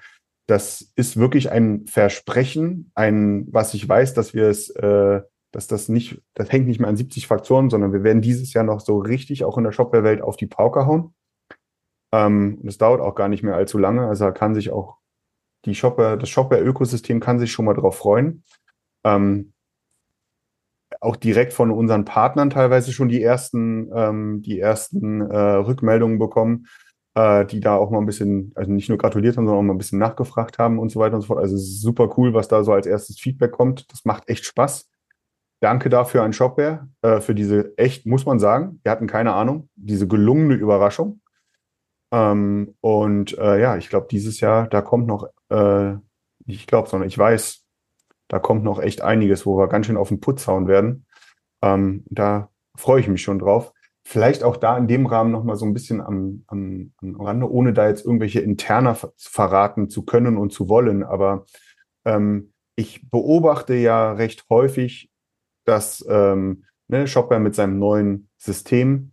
das 0.47 0.93
ist 0.95 1.17
wirklich 1.17 1.51
ein 1.51 1.87
Versprechen, 1.87 2.91
ein, 2.95 3.47
was 3.53 3.75
ich 3.75 3.87
weiß, 3.87 4.15
dass 4.15 4.33
wir 4.33 4.49
es 4.49 4.71
äh, 4.71 5.23
dass 5.53 5.67
das 5.67 5.89
nicht, 5.89 6.23
das 6.35 6.53
hängt 6.53 6.67
nicht 6.67 6.81
mehr 6.81 6.89
an 6.89 6.97
70 6.97 7.27
Faktoren, 7.27 7.71
sondern 7.71 7.93
wir 7.93 8.03
werden 8.03 8.23
dieses 8.23 8.53
Jahr 8.53 8.65
noch 8.65 8.81
so 8.81 8.99
richtig 8.99 9.45
auch 9.45 9.57
in 9.57 9.65
der 9.65 9.73
Shopware-Welt 9.73 10.21
auf 10.21 10.37
die 10.37 10.47
Pauke 10.47 10.87
hauen. 10.87 11.15
Ähm, 12.13 12.59
und 12.63 12.69
es 12.69 12.79
dauert 12.79 13.01
auch 13.01 13.15
gar 13.15 13.29
nicht 13.29 13.43
mehr 13.43 13.55
allzu 13.55 13.79
lange. 13.79 14.07
Also 14.07 14.27
da 14.27 14.31
kann 14.33 14.55
sich 14.55 14.71
auch 14.71 14.99
die 15.65 15.75
Shopware, 15.75 16.17
das 16.19 16.29
Shopware-Ökosystem 16.29 17.21
kann 17.21 17.39
sich 17.39 17.53
schon 17.53 17.65
mal 17.65 17.75
drauf 17.75 17.99
freuen. 17.99 18.45
Ähm, 19.05 19.53
auch 21.01 21.17
direkt 21.17 21.53
von 21.53 21.71
unseren 21.71 22.05
Partnern 22.05 22.51
teilweise 22.51 22.93
schon 22.93 23.09
die 23.09 23.23
ersten, 23.23 23.91
ähm, 23.95 24.43
die 24.43 24.59
ersten 24.59 25.21
äh, 25.21 25.37
Rückmeldungen 25.37 26.19
bekommen, 26.19 26.67
äh, 27.15 27.45
die 27.45 27.61
da 27.61 27.77
auch 27.77 27.91
mal 27.91 27.99
ein 27.99 28.07
bisschen, 28.07 28.53
also 28.55 28.73
nicht 28.73 28.89
nur 28.89 28.99
gratuliert 28.99 29.37
haben, 29.37 29.47
sondern 29.47 29.65
auch 29.65 29.67
mal 29.67 29.75
ein 29.75 29.79
bisschen 29.79 29.99
nachgefragt 29.99 30.59
haben 30.59 30.79
und 30.79 30.91
so 30.91 31.01
weiter 31.01 31.17
und 31.17 31.23
so 31.23 31.29
fort. 31.29 31.41
Also 31.41 31.57
super 31.57 32.15
cool, 32.17 32.35
was 32.35 32.49
da 32.49 32.65
so 32.65 32.73
als 32.73 32.87
erstes 32.87 33.21
Feedback 33.21 33.53
kommt. 33.53 33.91
Das 33.93 34.05
macht 34.05 34.29
echt 34.29 34.45
Spaß. 34.45 34.89
Danke 35.61 35.89
dafür 35.89 36.23
an 36.23 36.33
Shopware, 36.33 36.89
äh, 37.03 37.21
für 37.21 37.35
diese 37.35 37.77
echt, 37.77 38.07
muss 38.07 38.25
man 38.25 38.39
sagen, 38.39 38.81
wir 38.83 38.93
hatten 38.93 39.09
keine 39.09 39.35
Ahnung, 39.35 39.69
diese 39.75 40.07
gelungene 40.07 40.55
Überraschung. 40.55 41.21
Ähm, 42.11 42.75
und 42.81 43.37
äh, 43.39 43.61
ja, 43.61 43.77
ich 43.77 43.89
glaube, 43.89 44.09
dieses 44.11 44.41
Jahr, 44.41 44.69
da 44.69 44.83
kommt 44.83 45.07
noch, 45.07 45.29
äh, 45.51 45.95
ich 46.47 46.67
glaube, 46.67 46.89
sondern 46.89 47.09
ich 47.09 47.19
weiß, 47.19 47.65
da 48.29 48.39
kommt 48.39 48.65
noch 48.65 48.81
echt 48.81 49.03
einiges, 49.03 49.47
wo 49.47 49.59
wir 49.59 49.69
ganz 49.69 49.87
schön 49.87 49.97
auf 49.97 50.09
den 50.09 50.21
Putz 50.21 50.47
hauen 50.47 50.69
werden. 50.69 51.07
Ähm, 51.63 52.05
da 52.09 52.51
freue 52.77 53.01
ich 53.01 53.09
mich 53.09 53.23
schon 53.23 53.39
drauf. 53.39 53.73
Vielleicht 54.05 54.43
auch 54.43 54.57
da 54.57 54.79
in 54.79 54.89
dem 54.89 55.07
Rahmen 55.07 55.33
nochmal 55.33 55.57
so 55.57 55.67
ein 55.67 55.75
bisschen 55.75 56.01
am, 56.01 56.45
am, 56.47 56.93
am 56.99 57.21
Rande, 57.21 57.51
ohne 57.51 57.73
da 57.73 57.89
jetzt 57.89 58.07
irgendwelche 58.07 58.41
interner 58.41 58.97
verraten 59.17 59.91
zu 59.91 60.05
können 60.05 60.37
und 60.39 60.53
zu 60.53 60.69
wollen. 60.69 61.03
Aber 61.03 61.45
ähm, 62.05 62.53
ich 62.77 63.11
beobachte 63.11 63.75
ja 63.75 64.13
recht 64.13 64.47
häufig, 64.49 65.11
dass 65.65 66.05
ähm, 66.09 66.65
ne, 66.87 67.07
Shopware 67.07 67.41
mit 67.41 67.55
seinem 67.55 67.79
neuen 67.79 68.31
System, 68.39 69.13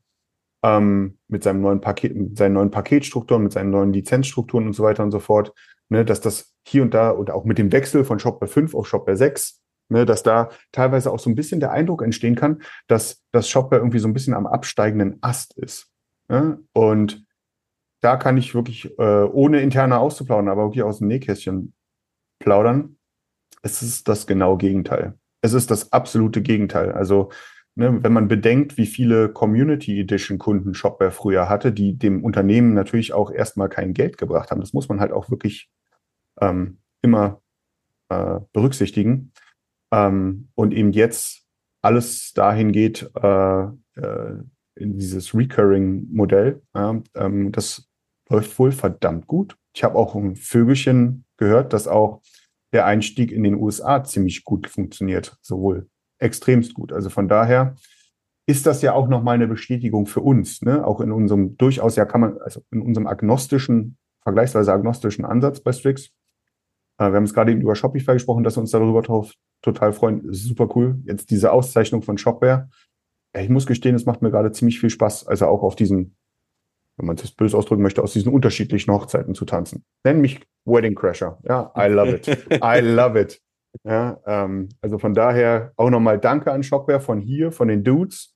ähm, 0.66 1.20
mit 1.28 1.44
seinem 1.44 1.62
neuen 1.62 1.80
Paket, 1.80 2.16
mit 2.16 2.38
seinen 2.38 2.54
neuen 2.54 2.72
Paketstrukturen, 2.72 3.44
mit 3.44 3.54
seinen 3.54 3.70
neuen 3.70 3.94
Lizenzstrukturen 3.94 4.66
und 4.66 4.74
so 4.74 4.84
weiter 4.84 5.04
und 5.04 5.12
so 5.12 5.20
fort, 5.20 5.54
ne, 5.90 6.04
dass 6.04 6.22
das 6.22 6.56
hier 6.68 6.82
und 6.82 6.96
da 6.96 7.12
und 7.12 7.30
auch 7.30 7.46
mit 7.46 7.60
dem 7.60 7.72
Wechsel 7.72 8.04
von 8.04 8.18
Shopware 8.18 8.52
5 8.52 8.74
auf 8.74 8.88
Shopware 8.88 9.16
6, 9.16 9.62
ne, 9.90 10.08
dass 10.08 10.24
da 10.24 10.50
teilweise 10.72 11.12
auch 11.12 11.20
so 11.20 11.30
ein 11.30 11.36
bisschen 11.36 11.60
der 11.60 11.72
Eindruck 11.72 12.02
entstehen 12.02 12.36
kann, 12.36 12.64
dass 12.88 13.24
das 13.32 13.48
Shopware 13.48 13.80
irgendwie 13.80 14.00
so 14.00 14.08
ein 14.08 14.14
bisschen 14.14 14.34
am 14.34 14.48
absteigenden 14.48 15.20
Ast 15.22 15.56
ist. 15.56 15.92
Ne? 16.30 16.60
Und 16.74 17.24
da 18.02 18.18
kann 18.18 18.38
ich 18.38 18.56
wirklich, 18.56 18.98
äh, 18.98 19.24
ohne 19.24 19.62
interner 19.62 20.00
auszuplaudern, 20.00 20.50
aber 20.50 20.66
wirklich 20.66 20.84
aus 20.84 20.98
dem 20.98 21.08
Nähkästchen 21.10 21.74
plaudern. 22.40 22.98
Es 23.62 23.84
ist 23.84 24.08
das 24.08 24.26
genaue 24.26 24.58
Gegenteil. 24.58 25.14
Es 25.42 25.54
ist 25.54 25.70
das 25.70 25.92
absolute 25.92 26.42
Gegenteil. 26.42 26.92
Also, 26.92 27.30
ne, 27.76 28.04
wenn 28.04 28.14
man 28.14 28.28
bedenkt, 28.28 28.78
wie 28.78 28.86
viele 28.86 29.30
Community 29.30 30.00
Edition 30.00 30.38
Kunden 30.38 30.74
Shopware 30.74 31.12
früher 31.12 31.50
hatte, 31.50 31.72
die 31.72 31.98
dem 31.98 32.24
Unternehmen 32.24 32.74
natürlich 32.74 33.14
auch 33.14 33.32
erstmal 33.32 33.70
kein 33.70 33.94
Geld 33.94 34.18
gebracht 34.18 34.52
haben, 34.52 34.62
das 34.62 34.74
muss 34.74 34.90
man 34.90 35.00
halt 35.00 35.12
auch 35.12 35.30
wirklich 35.30 35.70
ähm, 36.42 36.80
immer 37.02 37.42
äh, 38.10 38.40
berücksichtigen. 38.54 39.32
Ähm, 39.92 40.50
und 40.56 40.74
eben 40.74 40.92
jetzt 40.92 41.46
alles 41.82 42.34
dahin 42.34 42.72
geht, 42.72 43.10
äh, 43.22 43.64
äh, 43.64 44.38
in 44.76 44.98
dieses 44.98 45.34
Recurring-Modell. 45.34 46.62
Ja, 46.74 47.02
ähm, 47.16 47.52
das 47.52 47.88
läuft 48.30 48.58
wohl 48.60 48.72
verdammt 48.72 49.28
gut. 49.28 49.58
Ich 49.74 49.84
habe 49.84 49.96
auch 49.96 50.16
ein 50.16 50.36
Vögelchen 50.36 51.26
gehört, 51.38 51.74
dass 51.74 51.88
auch 51.88 52.22
der 52.74 52.86
Einstieg 52.86 53.32
in 53.32 53.44
den 53.44 53.56
USA 53.56 54.04
ziemlich 54.04 54.44
gut 54.44 54.68
funktioniert, 54.68 55.38
sowohl 55.42 55.88
extremst 56.20 56.74
gut. 56.74 56.92
Also 56.92 57.10
von 57.10 57.28
daher 57.28 57.76
ist 58.48 58.66
das 58.66 58.82
ja 58.82 58.94
auch 58.94 59.08
nochmal 59.08 59.36
eine 59.36 59.48
Bestätigung 59.48 60.06
für 60.06 60.22
uns, 60.22 60.62
ne? 60.62 60.86
auch 60.86 61.02
in 61.02 61.12
unserem 61.12 61.58
durchaus, 61.58 61.96
ja 61.96 62.06
kann 62.06 62.22
man, 62.22 62.38
also 62.40 62.62
in 62.72 62.82
unserem 62.82 63.08
agnostischen, 63.08 63.98
vergleichsweise 64.22 64.72
agnostischen 64.72 65.26
Ansatz 65.26 65.62
bei 65.62 65.72
Strix. 65.72 66.08
Äh, 66.98 67.10
wir 67.10 67.16
haben 67.16 67.24
es 67.24 67.34
gerade 67.34 67.52
eben 67.52 67.62
über 67.62 67.76
Shopify 67.76 68.14
gesprochen, 68.14 68.44
dass 68.44 68.58
wir 68.58 68.62
uns 68.62 68.72
darüber 68.72 69.02
drauf 69.02 69.34
total 69.62 69.94
freuen. 69.94 70.22
Super 70.32 70.70
cool. 70.76 71.02
Jetzt 71.06 71.32
diese 71.32 71.52
Auszeichnung 71.52 72.04
von 72.04 72.18
Shopware. 72.18 72.70
Ich 73.38 73.50
muss 73.50 73.66
gestehen, 73.66 73.96
es 73.96 74.06
macht 74.06 74.22
mir 74.22 74.32
gerade 74.32 74.52
ziemlich 74.52 74.80
viel 74.80 74.90
Spaß, 74.90 75.28
also 75.28 75.48
auch 75.48 75.64
auf 75.64 75.76
diesen 75.76 76.16
wenn 76.98 77.08
man 77.08 77.16
das 77.16 77.32
böse 77.32 77.58
ausdrücken 77.58 77.84
möchte, 77.84 78.02
aus 78.02 78.14
diesen 78.14 78.32
unterschiedlichen 78.32 78.92
Hochzeiten 78.92 79.36
zu 79.36 79.46
tanzen. 79.46 79.84
Nenn 80.04 80.22
mich 80.22 80.40
Wedding 80.66 80.96
Crasher. 80.96 81.40
Ja, 81.44 81.72
I 81.78 81.88
love 81.88 82.12
it. 82.16 82.28
I 82.64 82.80
love 82.80 83.20
it. 83.20 83.42
Ja, 83.84 84.20
ähm, 84.26 84.70
also 84.82 84.98
von 84.98 85.14
daher 85.14 85.74
auch 85.76 85.90
nochmal 85.90 86.20
Danke 86.20 86.52
an 86.52 86.64
Shopware 86.64 87.00
von 87.00 87.20
hier, 87.20 87.52
von 87.52 87.68
den 87.68 87.84
Dudes, 87.84 88.36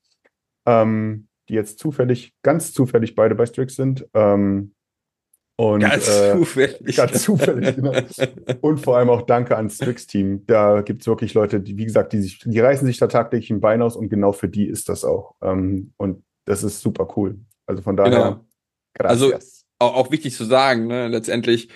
ähm, 0.66 1.28
die 1.48 1.54
jetzt 1.54 1.80
zufällig, 1.80 2.34
ganz 2.44 2.74
zufällig 2.74 3.16
beide 3.16 3.36
bei 3.36 3.46
Strix 3.46 3.76
sind. 3.76 4.08
Ähm, 4.14 4.74
und, 5.60 5.82
ganz 5.82 6.08
äh, 6.08 6.34
zufällig. 6.38 6.96
Ganz 6.96 7.24
zufällig, 7.24 7.76
genau. 7.76 7.92
Und 8.62 8.78
vor 8.78 8.98
allem 8.98 9.10
auch 9.10 9.24
Danke 9.24 9.58
ans 9.58 9.76
Strix-Team. 9.76 10.46
Da 10.46 10.82
gibt 10.82 11.02
es 11.02 11.08
wirklich 11.08 11.34
Leute, 11.34 11.60
die, 11.60 11.78
wie 11.78 11.84
gesagt, 11.84 12.14
die 12.14 12.22
sich, 12.22 12.40
die 12.40 12.60
reißen 12.60 12.88
sich 12.88 12.98
da 12.98 13.08
tagtäglich 13.08 13.50
ein 13.50 13.60
Bein 13.60 13.82
aus 13.82 13.98
und 13.98 14.08
genau 14.08 14.32
für 14.32 14.48
die 14.48 14.68
ist 14.68 14.88
das 14.88 15.04
auch. 15.04 15.36
Ähm, 15.42 15.92
und 15.98 16.24
das 16.46 16.64
ist 16.64 16.80
super 16.80 17.10
cool. 17.18 17.40
Also 17.66 17.82
von 17.82 17.98
daher. 17.98 18.42
Genau. 18.94 19.10
Also 19.10 19.34
auch, 19.80 19.96
auch, 19.96 20.12
wichtig 20.12 20.34
zu 20.34 20.46
sagen, 20.46 20.88
ne, 20.88 21.10
letztendlich, 21.10 21.70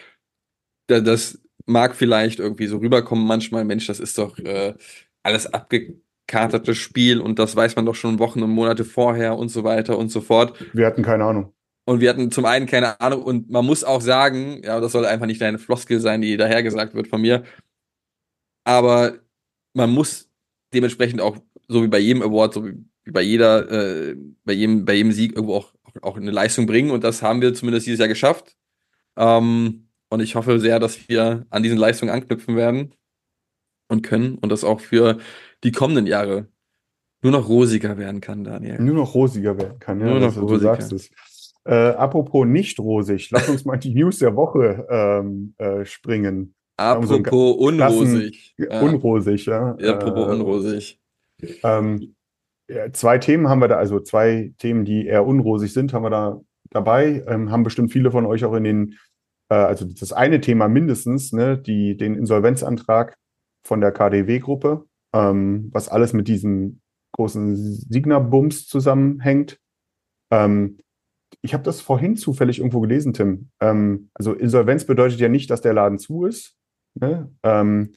da, 0.87 1.01
das 1.01 1.42
mag 1.65 1.95
vielleicht 1.95 2.39
irgendwie 2.39 2.67
so 2.67 2.77
rüberkommen 2.77 3.25
manchmal, 3.25 3.65
Mensch, 3.65 3.87
das 3.87 3.99
ist 3.99 4.17
doch 4.17 4.37
äh, 4.39 4.73
alles 5.23 5.47
abgekartetes 5.47 6.77
Spiel 6.77 7.19
und 7.19 7.39
das 7.39 7.55
weiß 7.55 7.75
man 7.75 7.85
doch 7.85 7.95
schon 7.95 8.19
Wochen 8.19 8.41
und 8.43 8.51
Monate 8.51 8.85
vorher 8.85 9.37
und 9.37 9.49
so 9.49 9.63
weiter 9.63 9.97
und 9.97 10.09
so 10.09 10.21
fort. 10.21 10.57
Wir 10.73 10.85
hatten 10.85 11.03
keine 11.03 11.25
Ahnung. 11.25 11.53
Und 11.85 11.99
wir 11.99 12.09
hatten 12.09 12.31
zum 12.31 12.45
einen 12.45 12.65
keine 12.65 12.99
Ahnung 13.01 13.23
und 13.23 13.49
man 13.49 13.65
muss 13.65 13.83
auch 13.83 14.01
sagen, 14.01 14.61
ja, 14.63 14.79
das 14.79 14.93
soll 14.93 15.05
einfach 15.05 15.25
nicht 15.25 15.41
deine 15.41 15.59
Floskel 15.59 15.99
sein, 15.99 16.21
die 16.21 16.37
dahergesagt 16.37 16.93
wird 16.93 17.07
von 17.07 17.21
mir, 17.21 17.43
aber 18.63 19.15
man 19.73 19.89
muss 19.89 20.29
dementsprechend 20.73 21.19
auch, 21.19 21.37
so 21.67 21.83
wie 21.83 21.87
bei 21.87 21.99
jedem 21.99 22.21
Award, 22.21 22.53
so 22.53 22.65
wie 22.65 23.11
bei 23.11 23.21
jeder, 23.21 23.69
äh, 23.69 24.15
bei 24.45 24.53
jedem, 24.53 24.85
bei 24.85 24.93
jedem 24.93 25.11
Sieg 25.11 25.35
irgendwo 25.35 25.55
auch 25.55 25.73
auch 26.01 26.17
eine 26.17 26.31
Leistung 26.31 26.65
bringen 26.65 26.91
und 26.91 27.03
das 27.03 27.21
haben 27.21 27.41
wir 27.41 27.53
zumindest 27.53 27.85
dieses 27.85 27.99
Jahr 27.99 28.07
geschafft. 28.07 28.55
Ähm, 29.15 29.82
und 30.13 30.19
ich 30.19 30.35
hoffe 30.35 30.59
sehr, 30.59 30.79
dass 30.79 31.09
wir 31.09 31.45
an 31.49 31.63
diesen 31.63 31.79
Leistungen 31.79 32.11
anknüpfen 32.11 32.55
werden 32.55 32.93
und 33.89 34.03
können 34.03 34.35
und 34.35 34.51
das 34.51 34.63
auch 34.63 34.79
für 34.79 35.17
die 35.63 35.71
kommenden 35.71 36.05
Jahre 36.05 36.47
nur 37.23 37.31
noch 37.31 37.49
rosiger 37.49 37.97
werden 37.97 38.21
kann, 38.21 38.43
Daniel. 38.43 38.79
Nur 38.79 38.95
noch 38.95 39.15
rosiger 39.15 39.57
werden 39.57 39.79
kann, 39.79 39.99
ja. 40.01 40.07
Nur 40.07 40.19
noch 40.19 40.27
also, 40.27 40.41
rosiger. 40.41 40.57
Du 40.57 40.63
sagst 40.65 40.93
es. 40.93 41.09
Äh, 41.65 41.73
apropos 41.73 42.45
nicht 42.45 42.79
rosig, 42.79 43.31
lass 43.31 43.49
uns 43.49 43.65
mal 43.65 43.77
die 43.77 43.95
News 43.95 44.19
der 44.19 44.35
Woche 44.35 44.85
ähm, 44.89 45.55
äh, 45.57 45.83
springen. 45.85 46.53
Apropos 46.77 47.23
so 47.31 47.51
unrosig. 47.53 48.55
Unrosig, 48.57 49.45
ja. 49.45 49.75
ja 49.79 49.95
apropos 49.95 50.27
äh, 50.27 50.31
unrosig. 50.31 50.99
Ähm, 51.63 52.15
zwei 52.91 53.17
Themen 53.17 53.47
haben 53.47 53.61
wir 53.61 53.67
da, 53.67 53.77
also 53.77 53.99
zwei 53.99 54.53
Themen, 54.59 54.85
die 54.85 55.07
eher 55.07 55.25
unrosig 55.25 55.73
sind, 55.73 55.93
haben 55.93 56.03
wir 56.03 56.09
da 56.09 56.41
dabei. 56.69 57.23
Ähm, 57.27 57.51
haben 57.51 57.63
bestimmt 57.63 57.91
viele 57.91 58.11
von 58.11 58.25
euch 58.25 58.43
auch 58.45 58.53
in 58.53 58.63
den, 58.63 58.97
äh, 59.49 59.55
also 59.55 59.85
das 59.85 60.13
eine 60.13 60.41
Thema 60.41 60.67
mindestens, 60.67 61.33
ne, 61.33 61.57
die, 61.57 61.97
den 61.97 62.15
Insolvenzantrag 62.15 63.15
von 63.65 63.81
der 63.81 63.91
KDW-Gruppe, 63.91 64.85
ähm, 65.13 65.69
was 65.71 65.89
alles 65.89 66.13
mit 66.13 66.27
diesem 66.27 66.81
großen 67.15 67.55
Signa-Bums 67.55 68.67
zusammenhängt. 68.67 69.57
Ähm, 70.31 70.79
ich 71.41 71.53
habe 71.53 71.63
das 71.63 71.81
vorhin 71.81 72.15
zufällig 72.15 72.59
irgendwo 72.59 72.81
gelesen, 72.81 73.13
Tim. 73.13 73.49
Ähm, 73.59 74.09
also 74.13 74.33
Insolvenz 74.33 74.85
bedeutet 74.85 75.19
ja 75.19 75.29
nicht, 75.29 75.49
dass 75.49 75.61
der 75.61 75.73
Laden 75.73 75.99
zu 75.99 76.25
ist. 76.25 76.55
Ne? 76.95 77.31
Ähm, 77.43 77.93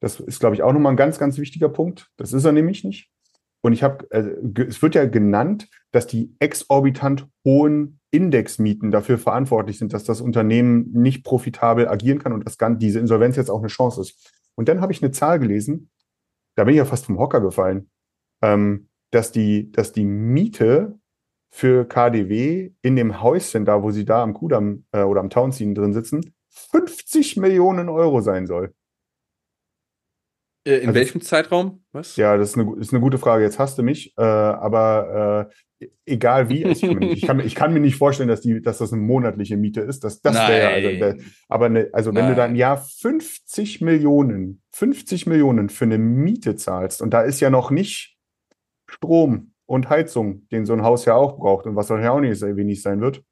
das 0.00 0.18
ist, 0.18 0.40
glaube 0.40 0.56
ich, 0.56 0.62
auch 0.62 0.72
nochmal 0.72 0.92
ein 0.92 0.96
ganz, 0.96 1.18
ganz 1.18 1.38
wichtiger 1.38 1.68
Punkt. 1.68 2.10
Das 2.16 2.32
ist 2.32 2.44
er 2.44 2.52
nämlich 2.52 2.82
nicht. 2.82 3.11
Und 3.62 3.72
ich 3.72 3.82
habe, 3.82 4.10
äh, 4.10 4.62
es 4.62 4.82
wird 4.82 4.94
ja 4.94 5.06
genannt, 5.06 5.68
dass 5.92 6.06
die 6.06 6.34
exorbitant 6.40 7.28
hohen 7.44 8.00
Indexmieten 8.10 8.90
dafür 8.90 9.18
verantwortlich 9.18 9.78
sind, 9.78 9.92
dass 9.92 10.04
das 10.04 10.20
Unternehmen 10.20 10.90
nicht 10.92 11.24
profitabel 11.24 11.88
agieren 11.88 12.18
kann 12.18 12.32
und 12.32 12.44
dass 12.46 12.58
diese 12.78 12.98
Insolvenz 12.98 13.36
jetzt 13.36 13.50
auch 13.50 13.60
eine 13.60 13.68
Chance 13.68 14.00
ist. 14.02 14.32
Und 14.54 14.68
dann 14.68 14.80
habe 14.80 14.92
ich 14.92 15.02
eine 15.02 15.12
Zahl 15.12 15.38
gelesen, 15.38 15.90
da 16.56 16.64
bin 16.64 16.74
ich 16.74 16.78
ja 16.78 16.84
fast 16.84 17.06
vom 17.06 17.18
Hocker 17.18 17.40
gefallen, 17.40 17.90
ähm, 18.42 18.88
dass 19.10 19.32
die, 19.32 19.70
dass 19.72 19.92
die 19.92 20.04
Miete 20.04 20.98
für 21.50 21.86
KDW 21.86 22.72
in 22.82 22.96
dem 22.96 23.22
Häuschen 23.22 23.64
da, 23.64 23.82
wo 23.82 23.90
sie 23.90 24.04
da 24.04 24.22
am 24.22 24.34
Kudamm 24.34 24.84
äh, 24.92 25.02
oder 25.02 25.20
am 25.20 25.30
Townsien 25.30 25.74
drin 25.74 25.92
sitzen, 25.92 26.34
50 26.48 27.36
Millionen 27.36 27.88
Euro 27.88 28.20
sein 28.20 28.46
soll. 28.46 28.74
Äh, 30.64 30.76
in 30.78 30.88
Also- 30.88 30.94
welchem 30.94 31.20
Zeitraum? 31.20 31.84
Was? 31.92 32.16
Ja, 32.16 32.36
das 32.36 32.50
ist 32.50 32.58
eine, 32.58 32.76
ist 32.78 32.92
eine 32.92 33.00
gute 33.00 33.18
Frage. 33.18 33.44
Jetzt 33.44 33.58
hast 33.58 33.78
du 33.78 33.82
mich, 33.82 34.14
äh, 34.16 34.22
aber 34.22 35.50
äh, 35.80 35.86
egal 36.06 36.48
wie, 36.48 36.64
ich 36.64 36.80
kann, 36.80 36.94
mir 36.94 37.00
nicht, 37.00 37.16
ich, 37.22 37.26
kann, 37.26 37.40
ich 37.40 37.54
kann 37.54 37.72
mir 37.74 37.80
nicht 37.80 37.96
vorstellen, 37.96 38.28
dass, 38.28 38.40
die, 38.42 38.62
dass 38.62 38.78
das 38.78 38.92
eine 38.92 39.02
monatliche 39.02 39.56
Miete 39.56 39.80
ist. 39.80 40.04
Das, 40.04 40.20
das 40.20 40.36
wäre 40.48 40.62
ja, 40.62 40.68
also, 40.70 40.88
der, 40.98 41.16
aber 41.48 41.66
eine, 41.66 41.88
also 41.92 42.14
wenn 42.14 42.28
du 42.28 42.34
da 42.36 42.44
im 42.46 42.52
Nein. 42.52 42.58
Jahr 42.60 42.76
50 42.76 43.80
Millionen, 43.80 44.62
50 44.72 45.26
Millionen 45.26 45.68
für 45.68 45.84
eine 45.84 45.98
Miete 45.98 46.54
zahlst 46.56 47.02
und 47.02 47.10
da 47.12 47.22
ist 47.22 47.40
ja 47.40 47.50
noch 47.50 47.70
nicht 47.72 48.16
Strom 48.88 49.52
und 49.66 49.90
Heizung, 49.90 50.46
den 50.50 50.66
so 50.66 50.72
ein 50.74 50.82
Haus 50.82 51.04
ja 51.06 51.14
auch 51.14 51.38
braucht 51.38 51.66
und 51.66 51.74
was 51.76 51.90
wahrscheinlich 51.90 52.10
auch 52.10 52.20
nicht 52.20 52.38
sehr 52.38 52.56
wenig 52.56 52.82
sein 52.82 53.00
wird, 53.00 53.22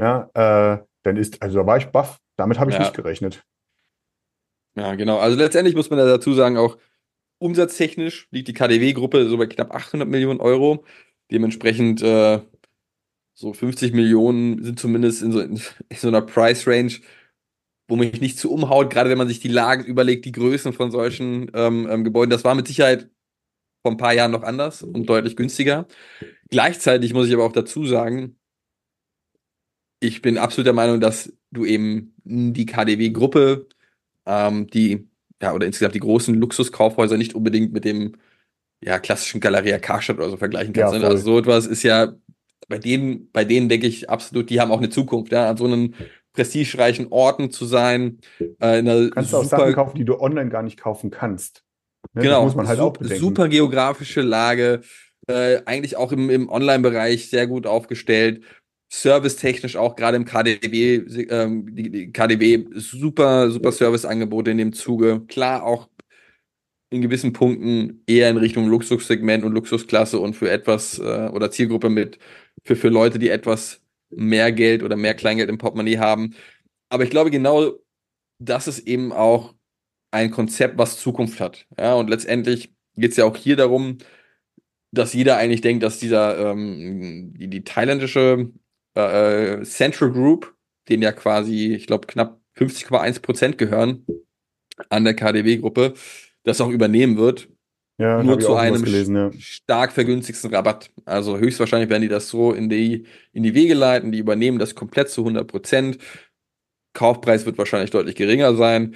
ja, 0.00 0.30
äh, 0.34 0.78
dann 1.04 1.16
ist, 1.16 1.40
also 1.42 1.60
da 1.60 1.66
war 1.66 1.76
ich 1.76 1.86
baff. 1.86 2.18
Damit 2.36 2.58
habe 2.58 2.70
ich 2.70 2.76
Ja. 2.76 2.82
nicht 2.82 2.94
gerechnet. 2.94 3.42
Ja, 4.76 4.94
genau. 4.94 5.18
Also 5.18 5.36
letztendlich 5.36 5.74
muss 5.74 5.90
man 5.90 5.98
da 5.98 6.06
dazu 6.06 6.34
sagen, 6.34 6.56
auch 6.56 6.78
umsatztechnisch 7.38 8.28
liegt 8.30 8.48
die 8.48 8.52
KDW-Gruppe 8.52 9.28
so 9.28 9.36
bei 9.36 9.46
knapp 9.46 9.74
800 9.74 10.08
Millionen 10.08 10.40
Euro. 10.40 10.84
Dementsprechend 11.30 12.02
äh, 12.02 12.40
so 13.34 13.52
50 13.52 13.92
Millionen 13.92 14.62
sind 14.64 14.80
zumindest 14.80 15.22
in 15.22 15.32
so, 15.32 15.40
in 15.40 15.56
so 15.94 16.08
einer 16.08 16.22
Price-Range, 16.22 16.92
wo 17.88 17.96
mich 17.96 18.20
nicht 18.20 18.38
zu 18.38 18.52
umhaut, 18.52 18.90
gerade 18.90 19.10
wenn 19.10 19.18
man 19.18 19.28
sich 19.28 19.40
die 19.40 19.48
Lagen 19.48 19.84
überlegt, 19.84 20.24
die 20.24 20.32
Größen 20.32 20.72
von 20.72 20.90
solchen 20.90 21.50
ähm, 21.54 21.88
ähm, 21.90 22.04
Gebäuden. 22.04 22.30
Das 22.30 22.44
war 22.44 22.54
mit 22.54 22.68
Sicherheit 22.68 23.08
vor 23.82 23.92
ein 23.92 23.96
paar 23.96 24.12
Jahren 24.14 24.32
noch 24.32 24.42
anders 24.42 24.82
und 24.82 25.06
deutlich 25.08 25.36
günstiger. 25.36 25.86
Gleichzeitig 26.50 27.14
muss 27.14 27.28
ich 27.28 27.34
aber 27.34 27.44
auch 27.44 27.52
dazu 27.52 27.86
sagen, 27.86 28.38
ich 30.00 30.22
bin 30.22 30.38
absolut 30.38 30.66
der 30.66 30.74
Meinung, 30.74 31.00
dass 31.00 31.32
du 31.50 31.64
eben 31.64 32.14
die 32.24 32.66
KDW-Gruppe, 32.66 33.68
ähm, 34.28 34.68
die, 34.68 35.08
ja, 35.42 35.54
oder 35.54 35.66
insgesamt 35.66 35.94
die 35.94 36.00
großen 36.00 36.34
Luxuskaufhäuser 36.34 37.16
nicht 37.16 37.34
unbedingt 37.34 37.72
mit 37.72 37.84
dem 37.84 38.12
ja, 38.80 38.98
klassischen 38.98 39.40
Galeria 39.40 39.78
Karstadt 39.78 40.18
oder 40.18 40.30
so 40.30 40.36
vergleichen 40.36 40.72
kannst. 40.72 40.92
Ja, 40.94 41.00
ne? 41.00 41.06
also 41.06 41.24
so 41.24 41.38
etwas 41.38 41.66
ist 41.66 41.82
ja 41.82 42.12
bei 42.68 42.78
denen, 42.78 43.30
bei 43.32 43.44
denen 43.44 43.68
denke 43.68 43.86
ich 43.86 44.10
absolut, 44.10 44.50
die 44.50 44.60
haben 44.60 44.70
auch 44.70 44.78
eine 44.78 44.90
Zukunft, 44.90 45.32
ja, 45.32 45.48
an 45.48 45.56
so 45.56 45.64
einem 45.64 45.94
prestigereichen 46.34 47.08
Orten 47.10 47.50
zu 47.50 47.64
sein, 47.64 48.18
äh, 48.38 48.78
in 48.78 48.88
einer 48.88 49.10
Kannst 49.10 49.32
du 49.32 49.38
auch 49.38 49.44
Sachen 49.44 49.72
kaufen, 49.72 49.96
die 49.96 50.04
du 50.04 50.20
online 50.20 50.50
gar 50.50 50.62
nicht 50.62 50.78
kaufen 50.78 51.10
kannst. 51.10 51.64
Ne, 52.12 52.22
Genau, 52.22 52.44
Das 52.44 52.54
muss 52.54 52.56
man 52.56 52.68
halt 52.68 52.80
auch 52.80 52.92
bedenken. 52.92 53.18
super 53.18 53.48
geografische 53.48 54.20
Lage, 54.20 54.82
äh, 55.26 55.62
eigentlich 55.64 55.96
auch 55.96 56.12
im, 56.12 56.30
im 56.30 56.48
Online-Bereich 56.48 57.30
sehr 57.30 57.46
gut 57.46 57.66
aufgestellt, 57.66 58.42
servicetechnisch 58.90 59.76
auch 59.76 59.96
gerade 59.96 60.16
im 60.16 60.24
KDW, 60.24 60.96
ähm, 61.30 62.12
KDW 62.12 62.66
super, 62.74 63.50
super 63.50 63.72
Serviceangebote 63.72 64.50
in 64.50 64.58
dem 64.58 64.72
Zuge. 64.72 65.24
Klar 65.28 65.62
auch 65.64 65.88
in 66.90 67.02
gewissen 67.02 67.32
Punkten 67.32 68.02
eher 68.06 68.30
in 68.30 68.38
Richtung 68.38 68.66
Luxussegment 68.68 69.44
und 69.44 69.52
Luxusklasse 69.52 70.18
und 70.18 70.34
für 70.34 70.50
etwas 70.50 70.98
äh, 70.98 71.28
oder 71.32 71.50
Zielgruppe 71.50 71.90
mit 71.90 72.18
für, 72.64 72.76
für 72.76 72.88
Leute, 72.88 73.18
die 73.18 73.28
etwas 73.28 73.82
mehr 74.10 74.52
Geld 74.52 74.82
oder 74.82 74.96
mehr 74.96 75.14
Kleingeld 75.14 75.50
im 75.50 75.58
Portemonnaie 75.58 75.98
haben. 75.98 76.34
Aber 76.88 77.04
ich 77.04 77.10
glaube 77.10 77.30
genau, 77.30 77.74
das 78.38 78.68
ist 78.68 78.86
eben 78.86 79.12
auch 79.12 79.54
ein 80.10 80.30
Konzept, 80.30 80.78
was 80.78 80.98
Zukunft 80.98 81.40
hat. 81.40 81.66
Ja, 81.78 81.94
und 81.94 82.08
letztendlich 82.08 82.72
geht 82.96 83.12
es 83.12 83.16
ja 83.18 83.24
auch 83.26 83.36
hier 83.36 83.56
darum, 83.56 83.98
dass 84.90 85.12
jeder 85.12 85.36
eigentlich 85.36 85.60
denkt, 85.60 85.82
dass 85.82 85.98
dieser 85.98 86.52
ähm, 86.52 87.34
die, 87.34 87.48
die 87.48 87.64
thailändische 87.64 88.50
äh, 88.98 89.62
Central 89.64 90.10
Group, 90.10 90.54
den 90.88 91.02
ja 91.02 91.12
quasi, 91.12 91.74
ich 91.74 91.86
glaube, 91.86 92.06
knapp 92.06 92.40
50,1 92.56 93.22
Prozent 93.22 93.58
gehören 93.58 94.04
an 94.90 95.04
der 95.04 95.14
KDW-Gruppe, 95.14 95.94
das 96.44 96.60
auch 96.60 96.70
übernehmen 96.70 97.16
wird, 97.16 97.48
ja, 98.00 98.22
nur 98.22 98.38
zu 98.38 98.54
einem 98.54 98.82
gelesen, 98.82 99.16
ja. 99.16 99.32
stark 99.38 99.92
vergünstigsten 99.92 100.54
Rabatt. 100.54 100.90
Also 101.04 101.36
höchstwahrscheinlich 101.38 101.90
werden 101.90 102.02
die 102.02 102.08
das 102.08 102.28
so 102.28 102.52
in 102.52 102.68
die, 102.68 103.06
in 103.32 103.42
die 103.42 103.54
Wege 103.54 103.74
leiten, 103.74 104.12
die 104.12 104.18
übernehmen 104.18 104.60
das 104.60 104.76
komplett 104.76 105.10
zu 105.10 105.22
100 105.22 105.48
Prozent. 105.48 105.98
Kaufpreis 106.92 107.44
wird 107.44 107.58
wahrscheinlich 107.58 107.90
deutlich 107.90 108.14
geringer 108.14 108.54
sein. 108.54 108.94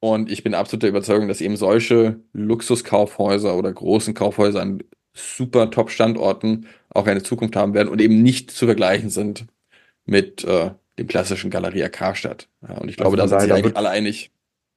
Und 0.00 0.28
ich 0.28 0.42
bin 0.42 0.54
absolut 0.54 0.82
der 0.82 0.90
Überzeugung, 0.90 1.28
dass 1.28 1.40
eben 1.40 1.56
solche 1.56 2.20
Luxuskaufhäuser 2.32 3.56
oder 3.56 3.72
großen 3.72 4.14
Kaufhäuser 4.14 4.60
an 4.60 4.82
super 5.14 5.70
Top-Standorten 5.70 6.66
auch 6.94 7.06
eine 7.06 7.22
Zukunft 7.22 7.56
haben 7.56 7.74
werden 7.74 7.88
und 7.88 8.00
eben 8.00 8.22
nicht 8.22 8.50
zu 8.50 8.66
vergleichen 8.66 9.10
sind 9.10 9.46
mit 10.04 10.44
äh, 10.44 10.70
dem 10.98 11.06
klassischen 11.06 11.50
Galeria 11.50 11.88
Karstadt. 11.88 12.48
Ja, 12.66 12.78
und 12.78 12.88
ich 12.88 12.96
glaube, 12.96 13.20
Also 13.20 13.34
da 13.34 13.40
sind 13.40 13.50
da 13.50 13.54
eigentlich 13.56 13.76
alle 13.76 13.90
einig. 13.90 14.30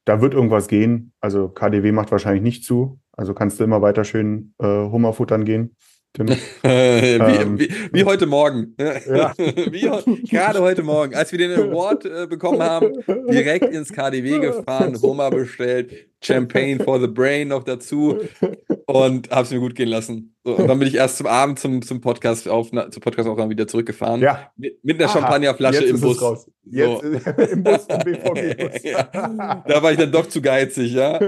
Da 0.06 0.22
wird 0.22 0.34
irgendwas 0.34 0.68
gehen. 0.68 1.12
Also 1.20 1.50
KDW 1.50 1.92
macht 1.92 2.12
wahrscheinlich 2.12 2.44
nicht 2.44 2.64
zu. 2.64 3.00
Also 3.12 3.34
kannst 3.34 3.60
du 3.60 3.64
immer 3.64 3.82
weiter 3.82 4.04
schön 4.04 4.54
äh, 4.60 4.66
Hummer 4.66 5.14
futtern 5.14 5.46
gehen. 5.46 5.76
Tim. 6.16 6.28
wie, 6.30 6.36
Ähm, 6.64 7.60
wie, 7.60 7.70
wie 7.92 8.04
heute 8.06 8.26
Morgen. 8.26 8.74
Ja. 8.78 9.34
wie, 9.38 9.82
gerade 10.28 10.62
heute 10.62 10.82
Morgen, 10.82 11.14
als 11.14 11.32
wir 11.32 11.40
den 11.40 11.52
Award 11.52 12.06
äh, 12.06 12.26
bekommen 12.28 12.64
haben, 12.64 12.94
direkt 13.30 13.66
ins 13.74 13.92
KDW 13.92 14.40
gefahren, 14.40 14.98
Hummer 15.02 15.30
bestellt, 15.30 16.08
Champagne 16.24 16.82
for 16.82 17.02
the 17.02 17.08
Brain 17.08 17.50
noch 17.50 17.64
dazu 17.64 18.20
und 18.86 19.30
hab's 19.30 19.52
mir 19.52 19.60
gut 19.60 19.76
gehen 19.76 19.90
lassen. 19.90 20.36
So, 20.46 20.56
und 20.56 20.68
dann 20.68 20.80
bin 20.80 20.88
ich 20.88 20.96
erst 20.96 21.18
zum 21.18 21.28
Abend 21.28 21.60
zum, 21.60 21.82
zum 21.82 22.00
Podcast 22.00 22.48
auf, 22.48 22.70
zum 22.72 23.02
Podcast 23.02 23.28
auch 23.28 23.36
dann 23.36 23.50
wieder 23.50 23.68
zurückgefahren. 23.68 24.22
Ja, 24.22 24.52
Mit, 24.56 24.84
mit 24.84 24.98
einer 24.98 25.10
Aha, 25.10 25.20
Champagnerflasche 25.20 25.82
jetzt 25.82 25.90
im 25.90 25.96
es 25.96 26.02
Bus. 26.02 26.22
raus. 26.22 26.50
Jetzt 26.64 27.04
im 27.04 27.64
Bus, 27.64 27.86
im 27.88 28.00
BVG-Bus. 28.00 28.84
Ja, 28.84 29.64
da 29.68 29.84
war 29.84 29.92
ich 29.92 29.98
dann 29.98 30.12
doch 30.12 30.28
zu 30.28 30.42
geizig, 30.42 30.94
ja. 30.94 31.20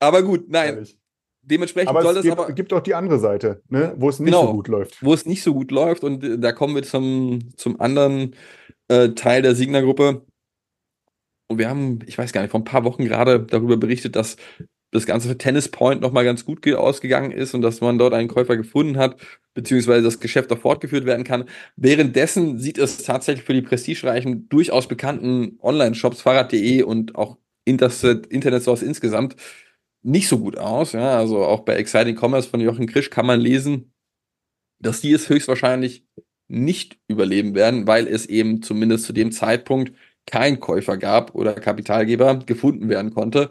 Aber 0.00 0.22
gut, 0.22 0.48
nein, 0.48 0.74
Ehrlich. 0.74 0.98
Dementsprechend 1.44 1.90
Aber 1.90 2.02
soll 2.02 2.16
es 2.16 2.22
gibt, 2.22 2.38
aber. 2.38 2.52
gibt 2.52 2.72
auch 2.72 2.80
die 2.80 2.94
andere 2.94 3.18
Seite, 3.18 3.62
ne, 3.68 3.94
wo 3.96 4.08
es 4.08 4.18
nicht 4.20 4.32
Genau. 4.32 4.46
so 4.46 4.52
gut 4.52 4.68
läuft. 4.68 5.02
wo 5.02 5.12
es 5.14 5.26
nicht 5.26 5.42
so 5.42 5.54
gut 5.54 5.70
läuft. 5.70 6.04
Und 6.04 6.22
äh, 6.24 6.38
da 6.38 6.52
kommen 6.52 6.74
wir 6.74 6.82
zum, 6.82 7.50
zum 7.56 7.80
anderen 7.80 8.34
äh, 8.88 9.10
Teil 9.10 9.42
der 9.42 9.54
Signa-Gruppe. 9.54 10.22
Und 11.48 11.58
wir 11.58 11.68
haben, 11.68 11.98
ich 12.06 12.16
weiß 12.16 12.32
gar 12.32 12.40
nicht, 12.42 12.50
vor 12.50 12.60
ein 12.60 12.64
paar 12.64 12.84
Wochen 12.84 13.04
gerade 13.04 13.40
darüber 13.40 13.76
berichtet, 13.76 14.16
dass 14.16 14.36
das 14.90 15.06
Ganze 15.06 15.28
für 15.28 15.36
Tennis 15.36 15.68
Point 15.68 16.00
nochmal 16.00 16.24
ganz 16.24 16.44
gut 16.44 16.62
ge- 16.62 16.74
ausgegangen 16.76 17.32
ist 17.32 17.52
und 17.52 17.62
dass 17.62 17.80
man 17.80 17.98
dort 17.98 18.14
einen 18.14 18.28
Käufer 18.28 18.56
gefunden 18.56 18.96
hat, 18.96 19.16
beziehungsweise 19.52 20.04
das 20.04 20.20
Geschäft 20.20 20.52
auch 20.52 20.58
fortgeführt 20.58 21.04
werden 21.04 21.24
kann. 21.24 21.46
Währenddessen 21.76 22.58
sieht 22.60 22.78
es 22.78 23.02
tatsächlich 23.02 23.44
für 23.44 23.54
die 23.54 23.62
prestigereichen, 23.62 24.48
durchaus 24.48 24.86
bekannten 24.86 25.58
Online-Shops, 25.60 26.20
Fahrrad.de 26.22 26.82
und 26.82 27.16
auch 27.16 27.38
Internet, 27.64 28.26
Internet 28.26 28.62
Stores 28.62 28.82
insgesamt 28.82 29.34
nicht 30.04 30.28
so 30.28 30.38
gut 30.38 30.58
aus. 30.58 30.92
Ja, 30.92 31.16
also 31.18 31.44
auch 31.44 31.60
bei 31.60 31.76
Exciting 31.76 32.16
Commerce 32.16 32.48
von 32.48 32.60
Jochen 32.60 32.86
Krisch 32.86 33.10
kann 33.10 33.26
man 33.26 33.40
lesen, 33.40 33.92
dass 34.78 35.00
die 35.00 35.12
es 35.12 35.28
höchstwahrscheinlich 35.28 36.06
nicht 36.48 36.98
überleben 37.08 37.54
werden, 37.54 37.86
weil 37.86 38.06
es 38.06 38.26
eben 38.26 38.62
zumindest 38.62 39.06
zu 39.06 39.12
dem 39.12 39.32
Zeitpunkt 39.32 39.92
kein 40.26 40.60
Käufer 40.60 40.96
gab 40.98 41.34
oder 41.34 41.54
Kapitalgeber 41.54 42.36
gefunden 42.46 42.88
werden 42.88 43.14
konnte. 43.14 43.50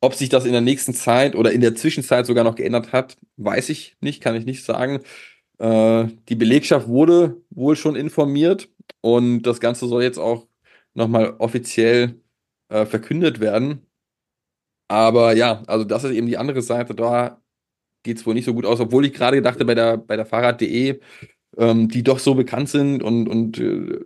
Ob 0.00 0.14
sich 0.14 0.28
das 0.28 0.46
in 0.46 0.52
der 0.52 0.60
nächsten 0.60 0.94
Zeit 0.94 1.34
oder 1.36 1.52
in 1.52 1.60
der 1.60 1.74
Zwischenzeit 1.74 2.26
sogar 2.26 2.44
noch 2.44 2.54
geändert 2.56 2.92
hat, 2.92 3.16
weiß 3.36 3.68
ich 3.68 3.96
nicht, 4.00 4.22
kann 4.22 4.36
ich 4.36 4.46
nicht 4.46 4.64
sagen. 4.64 5.00
Äh, 5.58 6.06
die 6.28 6.36
Belegschaft 6.36 6.88
wurde 6.88 7.42
wohl 7.50 7.76
schon 7.76 7.96
informiert 7.96 8.68
und 9.02 9.42
das 9.42 9.60
Ganze 9.60 9.88
soll 9.88 10.02
jetzt 10.02 10.18
auch 10.18 10.46
nochmal 10.94 11.34
offiziell 11.38 12.20
äh, 12.70 12.86
verkündet 12.86 13.40
werden. 13.40 13.86
Aber 14.90 15.36
ja, 15.36 15.62
also 15.68 15.84
das 15.84 16.02
ist 16.02 16.10
eben 16.10 16.26
die 16.26 16.36
andere 16.36 16.62
Seite. 16.62 16.96
Da 16.96 17.40
geht 18.02 18.16
es 18.16 18.26
wohl 18.26 18.34
nicht 18.34 18.44
so 18.44 18.54
gut 18.54 18.66
aus, 18.66 18.80
obwohl 18.80 19.06
ich 19.06 19.12
gerade 19.12 19.40
dachte, 19.40 19.64
bei 19.64 19.76
der, 19.76 19.96
bei 19.96 20.16
der 20.16 20.26
Fahrrad.de, 20.26 20.98
ähm, 21.58 21.88
die 21.88 22.02
doch 22.02 22.18
so 22.18 22.34
bekannt 22.34 22.70
sind 22.70 23.00
und, 23.00 23.28
und 23.28 23.58
äh, 23.60 24.00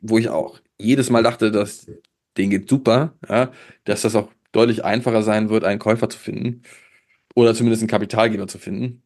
wo 0.00 0.18
ich 0.18 0.28
auch 0.28 0.60
jedes 0.78 1.10
Mal 1.10 1.24
dachte, 1.24 1.50
dass 1.50 1.90
denen 2.36 2.50
geht 2.50 2.68
super, 2.68 3.14
ja, 3.28 3.50
dass 3.82 4.02
das 4.02 4.14
auch 4.14 4.28
deutlich 4.52 4.84
einfacher 4.84 5.24
sein 5.24 5.50
wird, 5.50 5.64
einen 5.64 5.80
Käufer 5.80 6.08
zu 6.08 6.18
finden 6.20 6.62
oder 7.34 7.52
zumindest 7.52 7.82
einen 7.82 7.90
Kapitalgeber 7.90 8.46
zu 8.46 8.58
finden. 8.58 9.02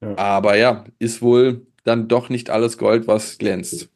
Ja. 0.00 0.16
Aber 0.16 0.56
ja, 0.56 0.86
ist 0.98 1.20
wohl 1.20 1.66
dann 1.84 2.08
doch 2.08 2.30
nicht 2.30 2.48
alles 2.48 2.78
Gold, 2.78 3.06
was 3.06 3.36
glänzt. 3.36 3.90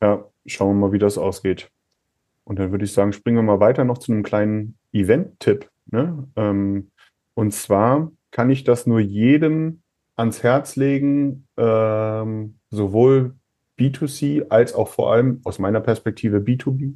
Ja, 0.00 0.30
schauen 0.46 0.76
wir 0.76 0.86
mal, 0.86 0.92
wie 0.92 1.00
das 1.00 1.18
ausgeht. 1.18 1.72
Und 2.44 2.60
dann 2.60 2.70
würde 2.70 2.84
ich 2.84 2.92
sagen, 2.92 3.12
springen 3.12 3.38
wir 3.38 3.42
mal 3.42 3.58
weiter 3.58 3.82
noch 3.84 3.98
zu 3.98 4.12
einem 4.12 4.22
kleinen 4.22 4.78
Event-Tipp. 4.94 5.68
Ne? 5.90 6.26
Ähm, 6.36 6.90
und 7.34 7.52
zwar 7.52 8.12
kann 8.30 8.50
ich 8.50 8.64
das 8.64 8.86
nur 8.86 9.00
jedem 9.00 9.82
ans 10.16 10.42
Herz 10.42 10.76
legen, 10.76 11.46
ähm, 11.56 12.58
sowohl 12.70 13.34
B2C 13.78 14.48
als 14.48 14.74
auch 14.74 14.88
vor 14.88 15.12
allem 15.12 15.40
aus 15.44 15.58
meiner 15.58 15.80
Perspektive 15.80 16.38
B2B 16.38 16.94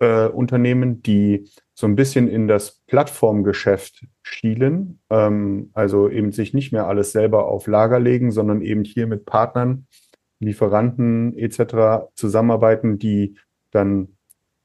äh, 0.00 0.26
Unternehmen, 0.26 1.02
die 1.02 1.48
so 1.74 1.86
ein 1.86 1.94
bisschen 1.94 2.28
in 2.28 2.48
das 2.48 2.82
Plattformgeschäft 2.86 4.06
schielen, 4.22 5.00
ähm, 5.10 5.70
also 5.72 6.08
eben 6.08 6.32
sich 6.32 6.52
nicht 6.52 6.72
mehr 6.72 6.86
alles 6.86 7.12
selber 7.12 7.46
auf 7.46 7.66
Lager 7.66 8.00
legen, 8.00 8.32
sondern 8.32 8.60
eben 8.62 8.84
hier 8.84 9.06
mit 9.06 9.24
Partnern, 9.24 9.86
Lieferanten 10.40 11.36
etc. 11.36 12.10
zusammenarbeiten, 12.14 12.98
die 12.98 13.36
dann 13.70 14.16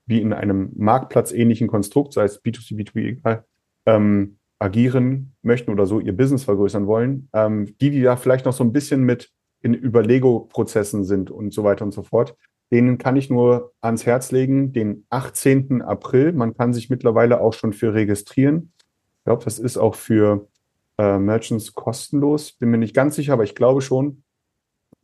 wie 0.06 0.22
in 0.22 0.34
einem 0.34 0.72
marktplatzähnlichen 0.76 1.68
Konstrukt, 1.68 2.14
sei 2.14 2.26
es 2.26 2.44
B2C, 2.44 2.76
B2B, 2.76 3.00
egal, 3.08 3.46
ähm, 3.86 4.38
agieren 4.60 5.36
möchten 5.42 5.72
oder 5.72 5.86
so 5.86 6.00
ihr 6.00 6.16
Business 6.16 6.44
vergrößern 6.44 6.88
wollen, 6.88 7.30
ähm, 7.34 7.78
die, 7.80 7.92
die 7.92 8.02
da 8.02 8.16
vielleicht 8.16 8.46
noch 8.46 8.54
so 8.54 8.64
ein 8.64 8.72
bisschen 8.72 9.04
mit 9.04 9.32
in 9.62 9.74
Überlego-Prozessen 9.74 11.04
sind 11.04 11.32
und 11.32 11.54
so 11.54 11.64
weiter 11.64 11.86
und 11.86 11.94
so 11.94 12.04
fort, 12.04 12.36
denen 12.72 12.98
kann 12.98 13.16
ich 13.16 13.30
nur 13.30 13.74
ans 13.82 14.06
Herz 14.06 14.32
legen, 14.32 14.74
den 14.74 15.06
18. 15.10 15.82
April. 15.82 16.34
Man 16.34 16.56
kann 16.56 16.74
sich 16.74 16.90
mittlerweile 16.90 17.42
auch 17.42 17.54
schon 17.54 17.74
für 17.74 17.94
registrieren. 17.94 18.74
Ich 18.80 19.24
glaube, 19.26 19.44
das 19.44 19.60
ist 19.60 19.78
auch 19.78 19.96
für 19.96 20.48
äh, 20.98 21.18
Merchants 21.18 21.74
kostenlos. 21.74 22.54
Bin 22.54 22.70
mir 22.70 22.78
nicht 22.78 22.96
ganz 22.96 23.16
sicher, 23.16 23.34
aber 23.34 23.44
ich 23.44 23.56
glaube 23.56 23.82
schon. 23.82 24.24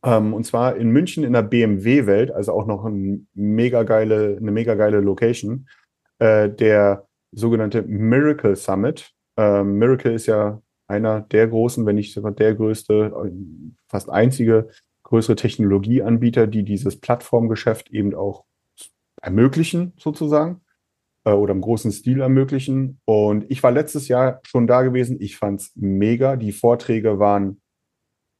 Ähm, 0.04 0.34
und 0.34 0.44
zwar 0.44 0.76
in 0.76 0.90
München 0.90 1.24
in 1.24 1.32
der 1.32 1.42
BMW-Welt, 1.42 2.30
also 2.30 2.52
auch 2.52 2.66
noch 2.66 2.84
ein 2.84 3.28
mega 3.34 3.84
geile, 3.84 4.36
eine 4.40 4.50
mega 4.50 4.74
geile 4.74 5.00
Location. 5.00 5.68
Äh, 6.18 6.50
der 6.50 7.06
sogenannte 7.32 7.82
Miracle 7.82 8.56
Summit. 8.56 9.12
Äh, 9.36 9.62
Miracle 9.62 10.12
ist 10.12 10.26
ja 10.26 10.60
einer 10.86 11.22
der 11.22 11.48
großen, 11.48 11.86
wenn 11.86 11.96
nicht 11.96 12.12
sogar 12.12 12.32
der 12.32 12.54
größte, 12.54 13.32
fast 13.88 14.10
einzige 14.10 14.68
größere 15.04 15.36
Technologieanbieter, 15.36 16.46
die 16.46 16.64
dieses 16.64 17.00
Plattformgeschäft 17.00 17.90
eben 17.90 18.14
auch 18.14 18.44
ermöglichen, 19.20 19.92
sozusagen, 19.96 20.60
äh, 21.24 21.32
oder 21.32 21.52
im 21.52 21.60
großen 21.60 21.92
Stil 21.92 22.20
ermöglichen. 22.20 23.00
Und 23.04 23.50
ich 23.50 23.62
war 23.62 23.72
letztes 23.72 24.08
Jahr 24.08 24.40
schon 24.44 24.66
da 24.66 24.82
gewesen. 24.82 25.18
Ich 25.20 25.36
fand's 25.36 25.72
mega. 25.74 26.36
Die 26.36 26.52
Vorträge 26.52 27.18
waren 27.18 27.61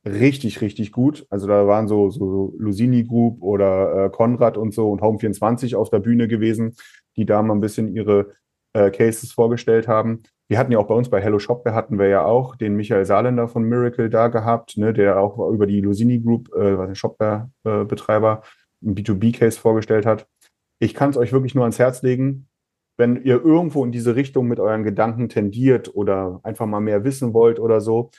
richtig, 0.05 0.61
richtig 0.61 0.93
gut. 0.93 1.27
Also 1.31 1.47
da 1.47 1.67
waren 1.67 1.89
so, 1.89 2.11
so 2.11 2.55
Lusini 2.59 3.05
Group 3.05 3.43
oder 3.43 4.07
äh, 4.07 4.11
Konrad 4.11 4.57
und 4.57 4.75
so 4.75 4.91
und 4.91 5.01
Home24 5.01 5.77
auf 5.77 5.91
der 5.91 6.01
Bühne 6.01 6.29
gewesen, 6.29 6.77
die 7.17 7.27
da 7.27 7.43
mal 7.43 7.55
ein 7.55 7.61
bisschen 7.61 7.95
ihre 7.95 8.33
äh, 8.73 8.91
Cases 8.91 9.33
vorgestellt 9.33 9.89
haben. 9.89 10.23
Wir 10.49 10.59
hatten 10.59 10.73
ja 10.73 10.79
auch 10.79 10.87
bei 10.87 10.95
uns 10.95 11.09
bei 11.09 11.21
Hello 11.21 11.39
Shopware 11.39 11.75
hatten 11.75 11.99
wir 11.99 12.09
ja 12.09 12.25
auch 12.25 12.57
den 12.57 12.75
Michael 12.75 13.05
Saarländer 13.05 13.49
von 13.49 13.63
Miracle 13.63 14.11
da 14.11 14.29
gehabt, 14.29 14.77
ne, 14.77 14.93
der 14.93 15.19
auch 15.19 15.51
über 15.51 15.67
die 15.67 15.81
Lusini 15.81 16.21
Group, 16.21 16.53
äh, 16.55 16.77
was 16.77 16.89
ein 16.89 16.95
Shopware-Betreiber, 16.95 18.43
äh, 18.43 18.87
ein 18.87 18.95
B2B-Case 18.95 19.59
vorgestellt 19.59 20.05
hat. 20.05 20.27
Ich 20.79 20.95
kann 20.95 21.11
es 21.11 21.17
euch 21.17 21.33
wirklich 21.33 21.55
nur 21.55 21.65
ans 21.65 21.79
Herz 21.79 22.03
legen. 22.03 22.49
Wenn 22.99 23.23
ihr 23.23 23.43
irgendwo 23.43 23.85
in 23.85 23.93
diese 23.93 24.17
Richtung 24.17 24.49
mit 24.49 24.61
euren 24.61 24.83
Gedanken 24.83 25.29
tendiert 25.29 25.95
oder 25.95 26.41
einfach 26.43 26.67
mal 26.67 26.81
mehr 26.81 27.05
wissen 27.05 27.33
wollt 27.33 27.59
oder 27.59 27.81
so, 27.81 28.11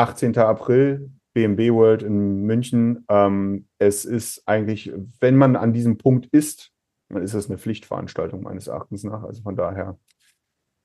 18. 0.00 0.38
April, 0.38 1.10
BMW 1.34 1.72
World 1.72 2.02
in 2.02 2.42
München. 2.42 3.04
Ähm, 3.10 3.66
es 3.78 4.06
ist 4.06 4.42
eigentlich, 4.46 4.92
wenn 5.20 5.36
man 5.36 5.56
an 5.56 5.74
diesem 5.74 5.98
Punkt 5.98 6.26
ist, 6.32 6.72
dann 7.10 7.22
ist 7.22 7.34
es 7.34 7.48
eine 7.48 7.58
Pflichtveranstaltung 7.58 8.42
meines 8.42 8.66
Erachtens 8.66 9.04
nach. 9.04 9.22
Also 9.22 9.42
von 9.42 9.56
daher 9.56 9.98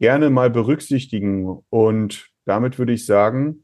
gerne 0.02 0.30
mal 0.30 0.50
berücksichtigen. 0.50 1.64
Und 1.70 2.30
damit 2.46 2.78
würde 2.78 2.92
ich 2.92 3.06
sagen, 3.06 3.62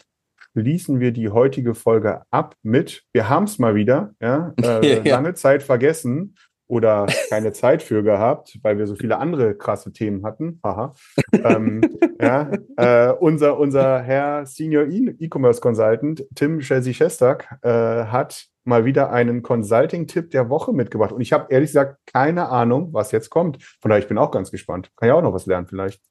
schließen 0.53 1.01
wir 1.01 1.11
die 1.11 1.29
heutige 1.29 1.75
Folge 1.75 2.23
ab 2.31 2.55
mit, 2.63 3.03
wir 3.13 3.27
haben 3.27 3.43
es 3.43 3.59
mal 3.59 3.75
wieder, 3.75 4.15
ja, 4.21 4.53
äh, 4.61 5.03
ja. 5.07 5.15
lange 5.15 5.33
Zeit 5.33 5.63
vergessen 5.63 6.35
oder 6.71 7.05
keine 7.29 7.51
Zeit 7.51 7.83
für 7.83 8.01
gehabt, 8.01 8.57
weil 8.63 8.77
wir 8.77 8.87
so 8.87 8.95
viele 8.95 9.17
andere 9.17 9.55
krasse 9.55 9.91
Themen 9.91 10.25
hatten. 10.25 10.61
Haha. 10.63 10.95
ähm, 11.33 11.81
ja, 12.21 12.49
äh, 12.77 13.11
unser, 13.11 13.59
unser 13.59 14.01
Herr 14.01 14.45
Senior 14.45 14.85
e- 14.85 15.15
E-Commerce 15.19 15.59
Consultant, 15.59 16.25
Tim 16.33 16.61
Chelsea 16.61 16.93
Shestak, 16.93 17.59
äh, 17.61 17.69
hat 17.69 18.47
mal 18.63 18.85
wieder 18.85 19.11
einen 19.11 19.41
Consulting-Tipp 19.41 20.31
der 20.31 20.49
Woche 20.49 20.71
mitgebracht. 20.71 21.11
Und 21.11 21.19
ich 21.19 21.33
habe 21.33 21.47
ehrlich 21.49 21.71
gesagt 21.71 21.99
keine 22.05 22.47
Ahnung, 22.47 22.93
was 22.93 23.11
jetzt 23.11 23.29
kommt. 23.29 23.61
Von 23.81 23.89
daher, 23.89 24.01
ich 24.01 24.07
bin 24.07 24.17
auch 24.17 24.31
ganz 24.31 24.49
gespannt. 24.49 24.91
Kann 24.95 25.09
ja 25.09 25.15
auch 25.15 25.21
noch 25.21 25.33
was 25.33 25.47
lernen 25.47 25.67
vielleicht. 25.67 26.01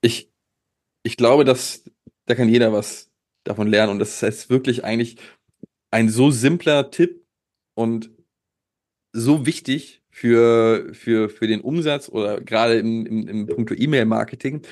Ich, 0.00 0.32
ich 1.02 1.16
glaube, 1.16 1.44
dass 1.44 1.90
da 2.26 2.36
kann 2.36 2.48
jeder 2.48 2.72
was 2.72 3.10
davon 3.42 3.66
lernen. 3.66 3.90
Und 3.92 3.98
das 3.98 4.22
ist 4.22 4.48
wirklich 4.48 4.84
eigentlich 4.84 5.16
ein 5.90 6.08
so 6.08 6.30
simpler 6.30 6.92
Tipp 6.92 7.26
und 7.76 8.10
so 9.12 9.44
wichtig 9.44 10.03
für, 10.14 10.94
für, 10.94 11.28
für 11.28 11.48
den 11.48 11.60
Umsatz 11.60 12.08
oder 12.08 12.40
gerade 12.40 12.78
im, 12.78 13.04
im, 13.04 13.26
im 13.26 13.46
Punkto 13.48 13.74
E-Mail-Marketing. 13.74 14.62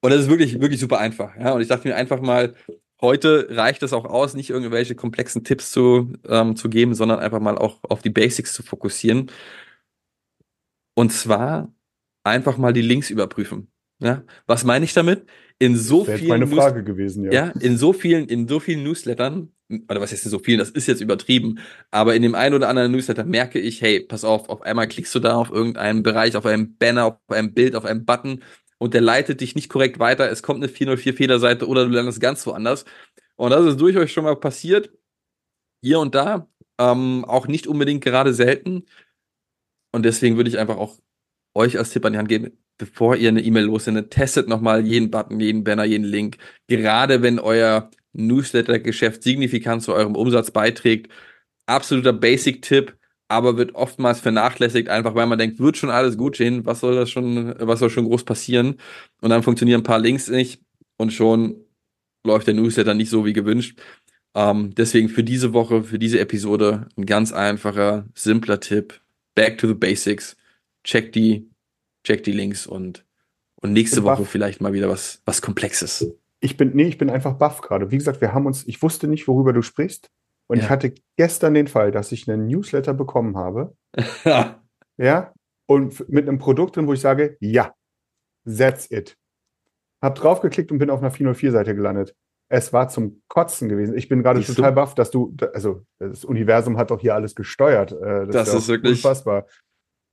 Und 0.00 0.10
das 0.10 0.20
ist 0.20 0.30
wirklich, 0.30 0.60
wirklich 0.60 0.78
super 0.78 1.00
einfach. 1.00 1.36
Ja? 1.36 1.50
Und 1.50 1.60
ich 1.60 1.66
dachte 1.66 1.88
mir 1.88 1.96
einfach 1.96 2.20
mal, 2.20 2.54
heute 3.00 3.48
reicht 3.50 3.82
es 3.82 3.92
auch 3.92 4.04
aus, 4.04 4.34
nicht 4.34 4.50
irgendwelche 4.50 4.94
komplexen 4.94 5.42
Tipps 5.42 5.72
zu, 5.72 6.12
ähm, 6.28 6.54
zu 6.54 6.70
geben, 6.70 6.94
sondern 6.94 7.18
einfach 7.18 7.40
mal 7.40 7.58
auch 7.58 7.80
auf 7.82 8.00
die 8.00 8.10
Basics 8.10 8.54
zu 8.54 8.62
fokussieren. 8.62 9.28
Und 10.94 11.12
zwar 11.12 11.74
einfach 12.22 12.56
mal 12.56 12.72
die 12.72 12.82
Links 12.82 13.10
überprüfen. 13.10 13.72
Ja? 13.98 14.22
Was 14.46 14.62
meine 14.62 14.84
ich 14.84 14.94
damit? 14.94 15.26
In 15.58 15.74
so 15.76 16.04
das 16.04 16.20
vielen 16.20 16.28
meine 16.28 16.46
Frage 16.46 16.78
News 16.78 16.86
gewesen, 16.86 17.24
ja. 17.24 17.32
ja. 17.32 17.52
in 17.58 17.76
so 17.76 17.92
vielen, 17.92 18.28
in 18.28 18.46
so 18.46 18.60
vielen 18.60 18.84
Newslettern 18.84 19.50
oder 19.88 20.00
was 20.00 20.12
heißt 20.12 20.24
denn 20.24 20.30
so 20.30 20.38
viel, 20.38 20.58
das 20.58 20.70
ist 20.70 20.86
jetzt 20.86 21.00
übertrieben, 21.00 21.60
aber 21.90 22.14
in 22.14 22.22
dem 22.22 22.34
einen 22.34 22.54
oder 22.54 22.68
anderen 22.68 22.92
Newsletter 22.92 23.24
merke 23.24 23.58
ich, 23.58 23.80
hey, 23.82 24.00
pass 24.00 24.24
auf, 24.24 24.48
auf 24.48 24.62
einmal 24.62 24.88
klickst 24.88 25.14
du 25.14 25.20
da 25.20 25.36
auf 25.36 25.50
irgendeinen 25.50 26.02
Bereich, 26.02 26.36
auf 26.36 26.46
einen 26.46 26.76
Banner, 26.76 27.06
auf 27.06 27.16
ein 27.28 27.54
Bild, 27.54 27.74
auf 27.76 27.84
einen 27.84 28.04
Button 28.04 28.42
und 28.78 28.94
der 28.94 29.00
leitet 29.00 29.40
dich 29.40 29.54
nicht 29.54 29.68
korrekt 29.68 29.98
weiter, 29.98 30.30
es 30.30 30.42
kommt 30.42 30.62
eine 30.62 30.68
404 30.68 31.14
Fehlerseite 31.14 31.68
oder 31.68 31.86
du 31.86 31.92
landest 31.92 32.20
ganz 32.20 32.46
woanders. 32.46 32.84
Und 33.36 33.50
das 33.50 33.64
ist 33.64 33.80
durchaus 33.80 34.10
schon 34.10 34.24
mal 34.24 34.36
passiert, 34.36 34.90
hier 35.82 36.00
und 36.00 36.14
da, 36.14 36.48
ähm, 36.78 37.24
auch 37.26 37.46
nicht 37.46 37.66
unbedingt 37.66 38.04
gerade 38.04 38.34
selten. 38.34 38.84
Und 39.92 40.04
deswegen 40.04 40.36
würde 40.36 40.50
ich 40.50 40.58
einfach 40.58 40.76
auch 40.76 40.98
euch 41.54 41.78
als 41.78 41.90
Tipp 41.90 42.04
an 42.04 42.12
die 42.12 42.18
Hand 42.18 42.28
geben, 42.28 42.58
bevor 42.78 43.16
ihr 43.16 43.28
eine 43.28 43.42
E-Mail 43.42 43.64
lossendet, 43.64 44.10
testet 44.10 44.48
nochmal 44.48 44.86
jeden 44.86 45.10
Button, 45.10 45.38
jeden 45.40 45.64
Banner, 45.64 45.84
jeden 45.84 46.04
Link. 46.04 46.38
Gerade 46.66 47.22
wenn 47.22 47.38
euer 47.38 47.90
Newsletter-Geschäft 48.12 49.22
signifikant 49.22 49.82
zu 49.82 49.92
eurem 49.94 50.16
Umsatz 50.16 50.50
beiträgt. 50.50 51.10
Absoluter 51.66 52.12
Basic-Tipp, 52.12 52.96
aber 53.28 53.56
wird 53.56 53.74
oftmals 53.74 54.20
vernachlässigt, 54.20 54.88
einfach 54.88 55.14
weil 55.14 55.26
man 55.26 55.38
denkt, 55.38 55.58
wird 55.58 55.76
schon 55.76 55.90
alles 55.90 56.16
gut 56.18 56.36
gehen, 56.36 56.66
was 56.66 56.80
soll 56.80 56.94
das 56.94 57.10
schon, 57.10 57.54
was 57.58 57.78
soll 57.78 57.90
schon 57.90 58.04
groß 58.04 58.24
passieren? 58.24 58.76
Und 59.20 59.30
dann 59.30 59.42
funktionieren 59.42 59.80
ein 59.80 59.84
paar 59.84 59.98
Links 59.98 60.28
nicht 60.28 60.60
und 60.98 61.12
schon 61.12 61.64
läuft 62.24 62.46
der 62.46 62.54
Newsletter 62.54 62.94
nicht 62.94 63.10
so 63.10 63.24
wie 63.24 63.32
gewünscht. 63.32 63.78
Ähm, 64.34 64.74
deswegen 64.74 65.08
für 65.08 65.24
diese 65.24 65.52
Woche, 65.52 65.82
für 65.82 65.98
diese 65.98 66.20
Episode 66.20 66.88
ein 66.96 67.06
ganz 67.06 67.32
einfacher, 67.32 68.06
simpler 68.14 68.60
Tipp. 68.60 69.00
Back 69.34 69.58
to 69.58 69.66
the 69.66 69.74
Basics. 69.74 70.36
Check 70.84 71.12
die, 71.12 71.50
check 72.04 72.22
die 72.24 72.32
Links 72.32 72.66
und, 72.66 73.04
und 73.56 73.72
nächste 73.72 74.02
Woche 74.02 74.24
vielleicht 74.24 74.60
mal 74.60 74.72
wieder 74.72 74.88
was, 74.88 75.22
was 75.24 75.42
Komplexes. 75.42 76.06
Ich 76.44 76.56
bin, 76.56 76.72
nee, 76.74 76.84
ich 76.84 76.98
bin 76.98 77.08
einfach 77.08 77.34
baff 77.34 77.60
gerade. 77.60 77.90
Wie 77.90 77.98
gesagt, 77.98 78.20
wir 78.20 78.34
haben 78.34 78.46
uns, 78.46 78.66
ich 78.66 78.82
wusste 78.82 79.06
nicht, 79.06 79.28
worüber 79.28 79.52
du 79.52 79.62
sprichst. 79.62 80.10
Und 80.48 80.58
ja. 80.58 80.64
ich 80.64 80.70
hatte 80.70 80.94
gestern 81.16 81.54
den 81.54 81.68
Fall, 81.68 81.92
dass 81.92 82.12
ich 82.12 82.28
einen 82.28 82.46
Newsletter 82.46 82.94
bekommen 82.94 83.36
habe. 83.36 83.76
ja. 84.98 85.32
Und 85.66 86.08
mit 86.08 86.28
einem 86.28 86.38
Produkt 86.38 86.76
drin, 86.76 86.88
wo 86.88 86.92
ich 86.92 87.00
sage, 87.00 87.36
ja, 87.40 87.72
that's 88.44 88.90
it. 88.90 89.16
Hab 90.02 90.16
draufgeklickt 90.16 90.72
und 90.72 90.78
bin 90.78 90.90
auf 90.90 91.00
einer 91.00 91.12
404-Seite 91.12 91.76
gelandet. 91.76 92.14
Es 92.50 92.72
war 92.72 92.88
zum 92.88 93.22
Kotzen 93.28 93.68
gewesen. 93.68 93.96
Ich 93.96 94.08
bin 94.08 94.22
gerade 94.22 94.42
total 94.42 94.72
baff, 94.72 94.94
dass 94.94 95.10
du, 95.10 95.34
also 95.54 95.86
das 95.98 96.24
Universum 96.24 96.76
hat 96.76 96.90
doch 96.90 97.00
hier 97.00 97.14
alles 97.14 97.34
gesteuert. 97.34 97.92
Äh, 97.92 98.26
das, 98.26 98.32
das 98.34 98.48
ist, 98.48 98.54
ist 98.54 98.68
wirklich 98.68 98.98
unfassbar. 98.98 99.46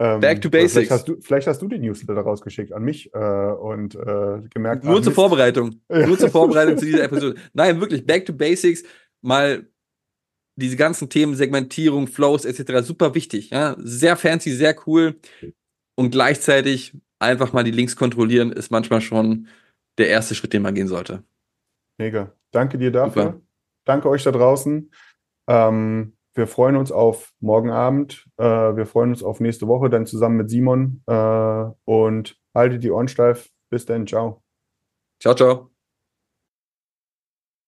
Ähm, 0.02 0.22
Back 0.22 0.42
to 0.42 0.50
Basics. 0.50 0.74
Vielleicht 0.74 0.92
hast, 0.92 1.08
du, 1.08 1.18
vielleicht 1.20 1.48
hast 1.48 1.62
du 1.62 1.68
den 1.68 1.82
Newsletter 1.82 2.22
rausgeschickt 2.22 2.72
an 2.72 2.84
mich 2.84 3.14
äh, 3.14 3.18
und 3.18 3.96
äh, 3.96 4.42
gemerkt. 4.50 4.86
Nur 4.86 5.04
zur 5.04 5.14
Vorbereitung. 5.14 5.82
Nur 5.90 6.18
zur 6.18 6.30
Vorbereitung 6.30 6.78
zu 6.78 6.86
dieser 6.86 7.04
Episode. 7.04 7.36
Nein, 7.54 7.82
wirklich, 7.82 8.06
Back 8.06 8.26
to 8.26 8.34
Basics, 8.34 8.84
mal 9.22 9.68
diese 10.56 10.78
ganzen 10.78 11.10
Themen, 11.10 11.36
Segmentierung, 11.36 12.08
Flows 12.08 12.46
etc. 12.46 12.86
super 12.86 13.14
wichtig. 13.14 13.50
Ja? 13.50 13.76
Sehr 13.80 14.16
fancy, 14.16 14.52
sehr 14.52 14.76
cool. 14.88 15.20
Und 15.96 16.12
gleichzeitig 16.12 16.94
einfach 17.20 17.52
mal 17.52 17.64
die 17.64 17.72
Links 17.72 17.98
kontrollieren, 17.98 18.54
ist 18.54 18.72
manchmal 18.72 19.02
schon 19.02 19.48
der 19.98 20.08
erste 20.08 20.34
Schritt, 20.34 20.54
den 20.54 20.62
man 20.62 20.76
gehen 20.76 20.88
sollte. 20.88 21.24
Mega. 21.98 22.34
Danke 22.52 22.78
dir 22.78 22.92
dafür. 22.92 23.24
Super. 23.24 23.42
Danke 23.86 24.10
euch 24.10 24.24
da 24.24 24.32
draußen. 24.32 24.92
Ähm, 25.48 26.14
wir 26.39 26.47
freuen 26.47 26.78
uns 26.78 26.91
auf 26.91 27.34
morgen 27.41 27.69
Abend. 27.69 28.25
Äh, 28.38 28.43
wir 28.43 28.86
freuen 28.86 29.10
uns 29.10 29.21
auf 29.21 29.41
nächste 29.41 29.67
Woche, 29.67 29.89
dann 29.89 30.06
zusammen 30.06 30.38
mit 30.38 30.49
Simon. 30.49 31.04
Äh, 31.06 31.65
und 31.84 32.39
haltet 32.56 32.84
die 32.84 32.91
Ohren 32.91 33.10
steif. 33.10 33.49
Bis 33.69 33.86
dann. 33.86 34.08
Ciao. 34.08 34.41
Ciao, 35.19 35.36
ciao. 35.36 35.79